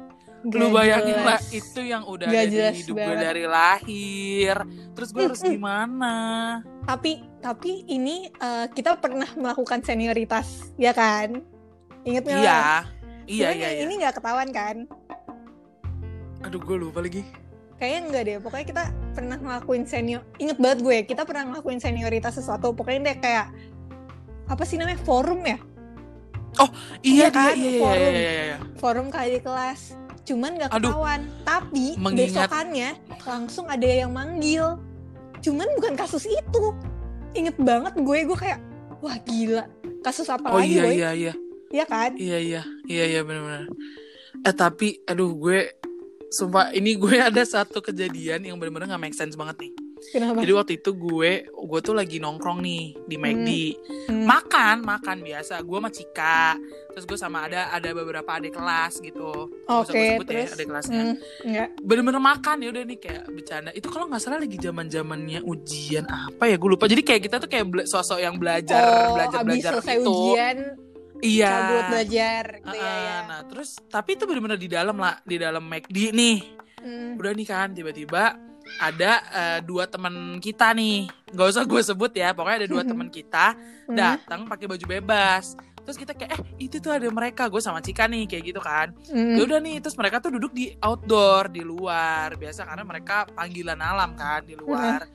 Lu 0.46 0.70
Gak 0.70 0.78
bayangin 0.78 1.20
lah 1.20 1.42
itu 1.50 1.82
yang 1.82 2.06
udah 2.06 2.28
Gak 2.28 2.38
ada 2.38 2.54
jelas 2.54 2.74
di 2.76 2.82
hidup 2.84 2.96
gue 2.96 3.02
banget. 3.04 3.24
dari 3.24 3.44
lahir. 3.46 4.56
Terus 4.94 5.10
gue 5.10 5.24
harus 5.24 5.42
gimana? 5.42 6.16
tapi 6.86 7.12
tapi 7.40 7.82
ini 7.88 8.30
eh, 8.30 8.66
kita 8.70 8.94
pernah 8.96 9.26
melakukan 9.34 9.82
senioritas 9.82 10.70
ya 10.76 10.94
kan 10.94 11.42
inget 12.04 12.22
nggak 12.22 12.38
Iya. 12.38 12.62
Iya 13.26 13.48
Cuman 13.48 13.58
iya 13.58 13.70
iya. 13.72 13.82
ini 13.82 13.94
nggak 13.98 14.16
ketahuan 14.16 14.50
kan 14.52 14.86
Aduh 16.42 16.62
gue 16.62 16.78
lupa 16.78 17.02
lagi. 17.02 17.26
kayaknya 17.76 18.00
enggak 18.06 18.24
deh 18.24 18.38
pokoknya 18.38 18.66
kita 18.66 18.84
pernah 19.12 19.36
ngelakuin 19.36 19.84
senior 19.84 20.22
inget 20.38 20.56
banget 20.56 20.80
gue 20.80 20.98
kita 21.06 21.26
pernah 21.26 21.44
ngelakuin 21.50 21.76
senioritas 21.78 22.34
sesuatu 22.34 22.72
pokoknya 22.72 23.12
deh 23.12 23.18
kayak 23.20 23.48
apa 24.46 24.64
sih 24.64 24.76
namanya 24.76 25.00
forum 25.00 25.42
ya 25.42 25.58
Iya 26.56 26.64
Iya 27.04 27.28
kan, 27.30 27.52
iya 27.54 27.68
iya 27.68 27.80
forum. 27.80 28.00
iya 28.00 28.10
iya. 28.16 28.44
iya. 28.46 28.58
forum 28.76 29.08
kali 29.10 29.38
kelas 29.40 29.82
cuman 30.24 30.52
Aduh. 30.58 30.72
ketahuan 30.90 31.22
tapi 31.44 31.86
Mengingat- 31.96 32.50
besokannya 32.50 32.90
langsung 33.22 33.66
ada 33.68 33.86
yang 33.86 34.10
manggil 34.10 34.80
cuman 35.38 35.68
bukan 35.76 35.94
kasus 35.94 36.26
itu 36.26 36.64
inget 37.32 37.54
banget 37.58 37.94
gue 37.94 38.18
gue 38.24 38.34
kayak 38.36 38.58
wah 38.98 39.18
gila 39.22 39.68
kasus 40.02 40.26
apa 40.26 40.48
Oh 40.48 40.58
lagi 40.58 40.72
iya 40.72 40.82
boy 40.82 40.94
iya 40.94 41.10
iya. 41.14 41.34
Iya 41.68 41.86
kan 41.86 42.12
Iya 42.16 42.38
iya. 42.40 42.62
Iya 42.86 43.04
iya 43.06 43.22
benar-benar. 43.22 43.68
Eh 44.40 44.56
tapi 44.56 45.02
aduh 45.04 45.36
gue 45.36 45.76
sumpah 46.30 46.72
ini 46.72 46.96
gue 46.96 47.20
ada 47.28 47.44
satu 47.44 47.78
kejadian 47.80 48.42
yang 48.44 48.56
benar-benar 48.56 48.88
gak 48.88 49.04
make 49.04 49.14
sense 49.14 49.36
banget 49.36 49.60
nih. 49.60 49.74
Kenapa? 50.12 50.40
Jadi 50.44 50.52
waktu 50.54 50.74
itu 50.80 50.92
gue 50.94 51.32
gue 51.50 51.80
tuh 51.82 51.96
lagi 51.96 52.18
nongkrong 52.20 52.60
nih 52.62 52.84
di 53.08 53.16
McD. 53.16 53.50
Hmm. 54.06 54.24
makan 54.26 54.86
makan 54.86 55.18
biasa. 55.26 55.60
Gue 55.66 55.78
sama 55.82 55.90
Cika. 55.90 56.42
Terus 56.96 57.06
gue 57.10 57.18
sama 57.20 57.38
ada 57.50 57.74
ada 57.74 57.90
beberapa 57.92 58.28
adik 58.38 58.56
kelas 58.56 59.04
gitu. 59.04 59.52
Oke 59.68 59.92
gue 59.92 60.06
sebut 60.16 60.26
terus? 60.30 60.48
ya 60.48 60.56
adik 60.56 60.68
kelasnya. 60.72 61.02
Hmm, 61.02 61.16
enggak 61.44 61.70
bener-bener 61.82 62.22
makan. 62.22 62.56
Ya 62.64 62.68
udah 62.72 62.84
nih 62.86 62.98
kayak 63.02 63.24
bercanda. 63.30 63.70
Itu 63.74 63.88
kalau 63.92 64.06
nggak 64.08 64.22
salah 64.22 64.40
lagi 64.40 64.58
zaman 64.58 64.88
zamannya 64.88 65.40
ujian 65.44 66.06
apa 66.08 66.44
ya? 66.48 66.56
Gue 66.56 66.70
lupa. 66.78 66.86
Jadi 66.88 67.02
kayak 67.04 67.22
kita 67.26 67.36
tuh 67.42 67.50
kayak 67.50 67.66
sosok 67.86 68.20
yang 68.22 68.36
belajar 68.40 68.82
oh 68.82 69.16
belajar 69.20 69.40
abis 69.44 69.50
belajar 69.60 69.72
selesai 69.80 69.96
itu 70.00 70.12
ujian 70.12 70.58
iya. 71.24 71.50
cabut 71.52 71.84
belajar 71.90 72.44
gitu 72.62 72.76
ya, 72.78 72.86
Ah, 72.86 73.00
ya. 73.00 73.18
nah 73.26 73.40
terus 73.48 73.70
tapi 73.88 74.10
itu 74.20 74.24
bener-bener 74.30 74.60
di 74.60 74.70
dalam 74.70 74.96
lah. 74.96 75.16
Di 75.26 75.36
dalam 75.42 75.64
McD 75.66 76.14
nih. 76.14 76.38
Hmm. 76.86 77.18
udah 77.18 77.34
nih 77.34 77.48
kan 77.50 77.74
tiba-tiba 77.74 78.38
ada 78.76 79.12
eh, 79.32 79.60
dua 79.62 79.86
teman 79.86 80.38
kita 80.38 80.74
nih. 80.74 81.08
Nggak 81.32 81.48
usah 81.52 81.64
gue 81.64 81.82
sebut 81.82 82.12
ya 82.12 82.34
pokoknya 82.34 82.66
ada 82.66 82.70
dua 82.70 82.84
teman 82.92 83.08
kita 83.10 83.56
Hmm. 83.86 83.94
datang 83.94 84.50
pakai 84.50 84.66
baju 84.66 84.86
bebas. 84.90 85.54
Terus 85.86 86.02
kita 86.02 86.18
kayak 86.18 86.34
eh 86.34 86.42
itu 86.58 86.82
tuh 86.82 86.90
ada 86.90 87.06
mereka 87.06 87.46
gue 87.46 87.62
sama 87.62 87.78
Cika 87.78 88.10
nih 88.10 88.26
kayak 88.26 88.44
gitu 88.50 88.58
kan. 88.58 88.90
Hmm. 89.06 89.38
ya 89.38 89.46
udah 89.46 89.62
nih 89.62 89.78
terus 89.78 89.94
mereka 89.94 90.18
tuh 90.18 90.34
duduk 90.34 90.58
di 90.58 90.74
outdoor 90.82 91.54
di 91.54 91.62
luar. 91.62 92.34
Biasa 92.34 92.66
karena 92.66 92.82
mereka 92.82 93.30
panggilan 93.30 93.78
alam 93.78 94.18
kan 94.18 94.42
di 94.42 94.58
luar. 94.58 95.06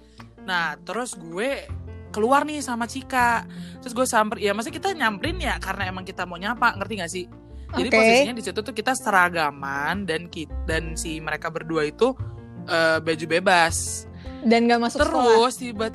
Nah 0.47 0.79
terus 0.79 1.19
gue 1.19 1.67
keluar 2.11 2.47
nih 2.47 2.63
sama 2.63 2.87
Cika. 2.87 3.43
Terus 3.83 3.91
gue 3.91 4.07
samper 4.07 4.39
ya 4.39 4.55
maksudnya 4.55 4.79
kita 4.79 4.95
nyamperin 4.95 5.43
ya 5.43 5.59
karena 5.59 5.91
emang 5.91 6.07
kita 6.07 6.23
mau 6.23 6.39
nyapa 6.39 6.79
ngerti 6.79 6.95
gak 7.03 7.11
sih? 7.11 7.27
Jadi 7.71 7.87
Oke. 7.87 7.99
posisinya 7.99 8.35
di 8.35 8.43
situ 8.43 8.61
tuh 8.63 8.75
kita 8.75 8.95
seragaman 8.95 10.03
dan 10.03 10.27
kita, 10.27 10.51
dan 10.67 10.95
si 10.95 11.19
mereka 11.19 11.51
berdua 11.51 11.87
itu 11.87 12.15
eh, 12.63 12.99
baju 12.99 13.25
bebas 13.27 14.05
dan 14.43 14.65
nggak 14.65 14.81
masuk 14.81 14.99
sekolah 14.99 15.25
terus 15.43 15.57
tiba 15.57 15.87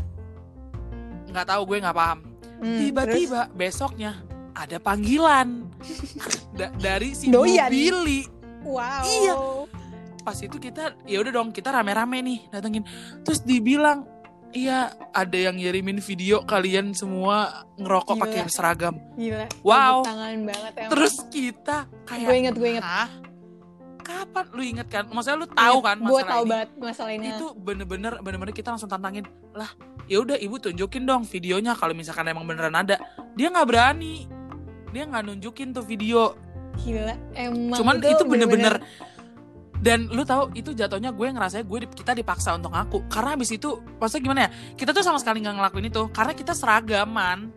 nggak 1.27 1.45
tahu 1.45 1.61
gue 1.65 1.77
nggak 1.79 1.97
paham 1.97 2.19
Hmm, 2.55 2.79
tiba-tiba 2.79 3.51
besoknya 3.51 4.23
ada 4.53 4.79
panggilan 4.79 5.67
Da- 6.57 6.71
dari 6.73 7.11
si 7.11 7.27
Doyan. 7.27 7.67
Bu 7.67 7.73
Billy 7.73 8.21
wow 8.63 9.03
Iya. 9.03 9.33
pas 10.17 10.39
itu 10.39 10.55
kita 10.55 10.95
ya 11.03 11.19
udah 11.19 11.31
dong 11.33 11.51
kita 11.51 11.69
rame-rame 11.69 12.17
nih 12.17 12.39
datengin 12.49 12.87
terus 13.21 13.43
dibilang 13.43 14.07
iya 14.49 14.87
ada 15.11 15.35
yang 15.35 15.53
ngirimin 15.53 15.99
video 15.99 16.41
kalian 16.41 16.95
semua 16.95 17.67
ngerokok 17.75 18.15
pakai 18.17 18.47
seragam 18.47 18.95
gila 19.13 19.51
Wow. 19.59 20.01
tangan 20.01 20.39
banget 20.41 20.73
emang. 20.77 20.89
terus 20.89 21.15
kita 21.27 21.77
kayak 22.07 22.23
gue 22.23 22.35
inget 22.39 22.55
gue 22.55 22.69
inget 22.71 22.85
Hah? 22.87 23.11
Kapan 24.15 24.45
lu 24.55 24.61
inget 24.63 24.87
kan 24.87 25.03
maksudnya 25.11 25.43
lu 25.43 25.47
tahu 25.51 25.77
kan 25.83 25.97
gue 25.99 26.07
masalah 26.07 26.31
tahu 26.31 26.43
ini? 26.43 26.51
banget 26.51 26.69
masalah 26.79 27.11
ini 27.11 27.27
itu 27.35 27.47
bener-bener 27.59 28.13
bener-bener 28.23 28.53
kita 28.55 28.71
langsung 28.71 28.87
tantangin 28.87 29.27
lah 29.51 29.67
ya 30.05 30.21
udah 30.21 30.37
ibu 30.37 30.55
tunjukin 30.61 31.03
dong 31.05 31.25
videonya 31.25 31.73
kalau 31.73 31.93
misalkan 31.97 32.29
emang 32.29 32.45
beneran 32.45 32.73
ada. 32.77 33.01
Dia 33.33 33.49
nggak 33.49 33.67
berani. 33.67 34.29
Dia 34.93 35.03
nggak 35.09 35.23
nunjukin 35.27 35.73
tuh 35.75 35.83
video. 35.83 36.37
Gila 36.75 37.15
emang 37.35 37.77
cuman 37.79 37.95
itu 38.03 38.23
bener-bener 38.27 38.83
dan 39.79 40.09
lu 40.11 40.25
tahu 40.27 40.51
itu 40.57 40.73
jatuhnya 40.75 41.13
gue 41.13 41.27
ngerasa 41.29 41.61
gue 41.61 41.79
kita 41.87 42.11
dipaksa 42.17 42.57
untuk 42.57 42.73
ngaku. 42.73 43.05
Karena 43.07 43.37
habis 43.37 43.53
itu 43.53 43.79
maksudnya 44.01 44.23
gimana 44.23 44.39
ya? 44.47 44.49
Kita 44.75 44.89
tuh 44.91 45.03
sama 45.05 45.21
sekali 45.21 45.45
nggak 45.45 45.55
ngelakuin 45.61 45.87
itu. 45.87 46.03
Karena 46.09 46.33
kita 46.33 46.51
seragaman 46.57 47.53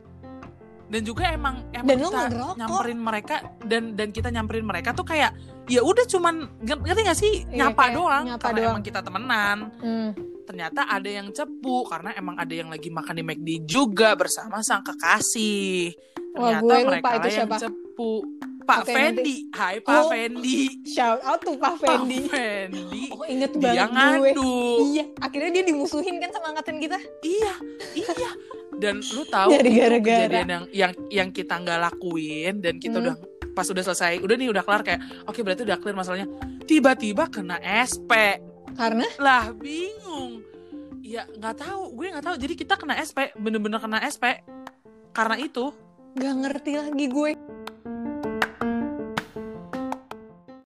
dan 0.88 1.00
juga 1.02 1.28
emang 1.28 1.68
emang 1.70 1.84
Dan 1.86 1.98
kita 2.00 2.20
nyamperin 2.56 2.98
mereka 2.98 3.34
dan 3.62 3.82
dan 3.92 4.08
kita 4.08 4.28
nyamperin 4.28 4.64
mereka 4.64 4.90
tuh 4.90 5.04
kayak 5.04 5.36
ya 5.64 5.80
udah 5.80 6.04
cuman 6.04 6.34
nger- 6.58 6.80
ngerti 6.82 7.00
gak 7.02 7.18
sih 7.18 7.34
Iya, 7.46 7.68
nyapa 7.68 7.84
doang 7.92 8.24
nyapa 8.26 8.40
karena 8.42 8.58
doang. 8.58 8.72
emang 8.72 8.82
kita 8.82 9.00
temenan 9.00 9.58
Hmm. 9.78 10.10
ternyata 10.42 10.80
ada 10.82 11.10
yang 11.10 11.28
cepu 11.28 11.84
karena 11.84 12.10
emang 12.14 12.34
ada 12.34 12.50
yang 12.50 12.66
lagi 12.66 12.88
makan 12.88 13.14
di 13.14 13.22
McD 13.22 13.48
juga 13.62 14.12
bersama 14.14 14.58
sang 14.58 14.80
kekasih. 14.80 15.92
Wah, 16.32 16.56
Ternyata 16.56 16.62
gue 16.62 16.72
lupa 16.78 16.88
mereka 16.88 17.10
itu 17.10 17.20
lah 17.20 17.28
yang 17.28 17.36
siapa. 17.44 17.56
cepu. 17.60 18.12
Pak 18.68 18.84
Fendi, 18.84 19.48
hai 19.50 19.80
Pak 19.80 19.96
Oh. 19.96 20.08
Fendi. 20.08 20.84
shout 20.84 21.20
out 21.22 21.40
tuh 21.40 21.56
Pak 21.56 21.80
Fendi 21.80 22.20
Pak 22.22 22.36
Fendi. 22.36 23.02
oh 23.08 23.24
inget 23.24 23.52
Dia 23.54 23.88
banget 23.88 23.88
gue 23.88 24.30
ngadu. 24.30 24.52
iya 24.86 25.04
akhirnya 25.18 25.50
dia 25.50 25.64
dimusuhin 25.64 26.16
kan 26.18 26.30
sama 26.30 26.52
angkatan 26.52 26.76
kita 26.76 27.00
Iya, 27.20 27.52
iya. 27.96 28.30
Dan 28.74 29.00
lu 29.02 29.24
tahu 29.24 29.48
Dari 29.50 29.70
itu 29.70 29.80
gara-gara. 29.80 30.20
kejadian 30.22 30.46
yang 30.46 30.64
yang 30.70 30.92
yang 31.10 31.28
kita 31.30 31.56
nggak 31.56 31.80
lakuin 31.82 32.60
dan 32.60 32.76
kita 32.76 32.96
Hmm. 32.96 33.04
udah 33.04 33.14
pas 33.50 33.66
udah 33.66 33.82
selesai, 33.82 34.20
udah 34.20 34.36
nih 34.36 34.48
udah 34.48 34.62
kelar 34.62 34.82
kayak 34.82 35.00
oke 35.24 35.40
berarti 35.40 35.62
udah 35.64 35.76
clear 35.76 35.96
masalahnya. 35.96 36.28
Tiba-tiba 36.62 37.26
kena 37.26 37.58
SP. 37.58 38.38
karena 38.70 39.02
Lah 39.18 39.50
bingung. 39.50 40.46
Ya 41.00 41.26
nggak 41.26 41.56
tahu, 41.58 41.90
gue 41.92 42.06
nggak 42.08 42.22
tahu. 42.22 42.36
Jadi 42.36 42.54
kita 42.54 42.74
kena 42.74 42.94
SP, 43.00 43.32
bener-bener 43.34 43.78
kena 43.78 43.98
SP 44.04 44.44
karena 45.10 45.34
itu. 45.36 45.72
gak 46.10 46.34
ngerti 46.36 46.72
lagi 46.74 47.06
gue 47.06 47.30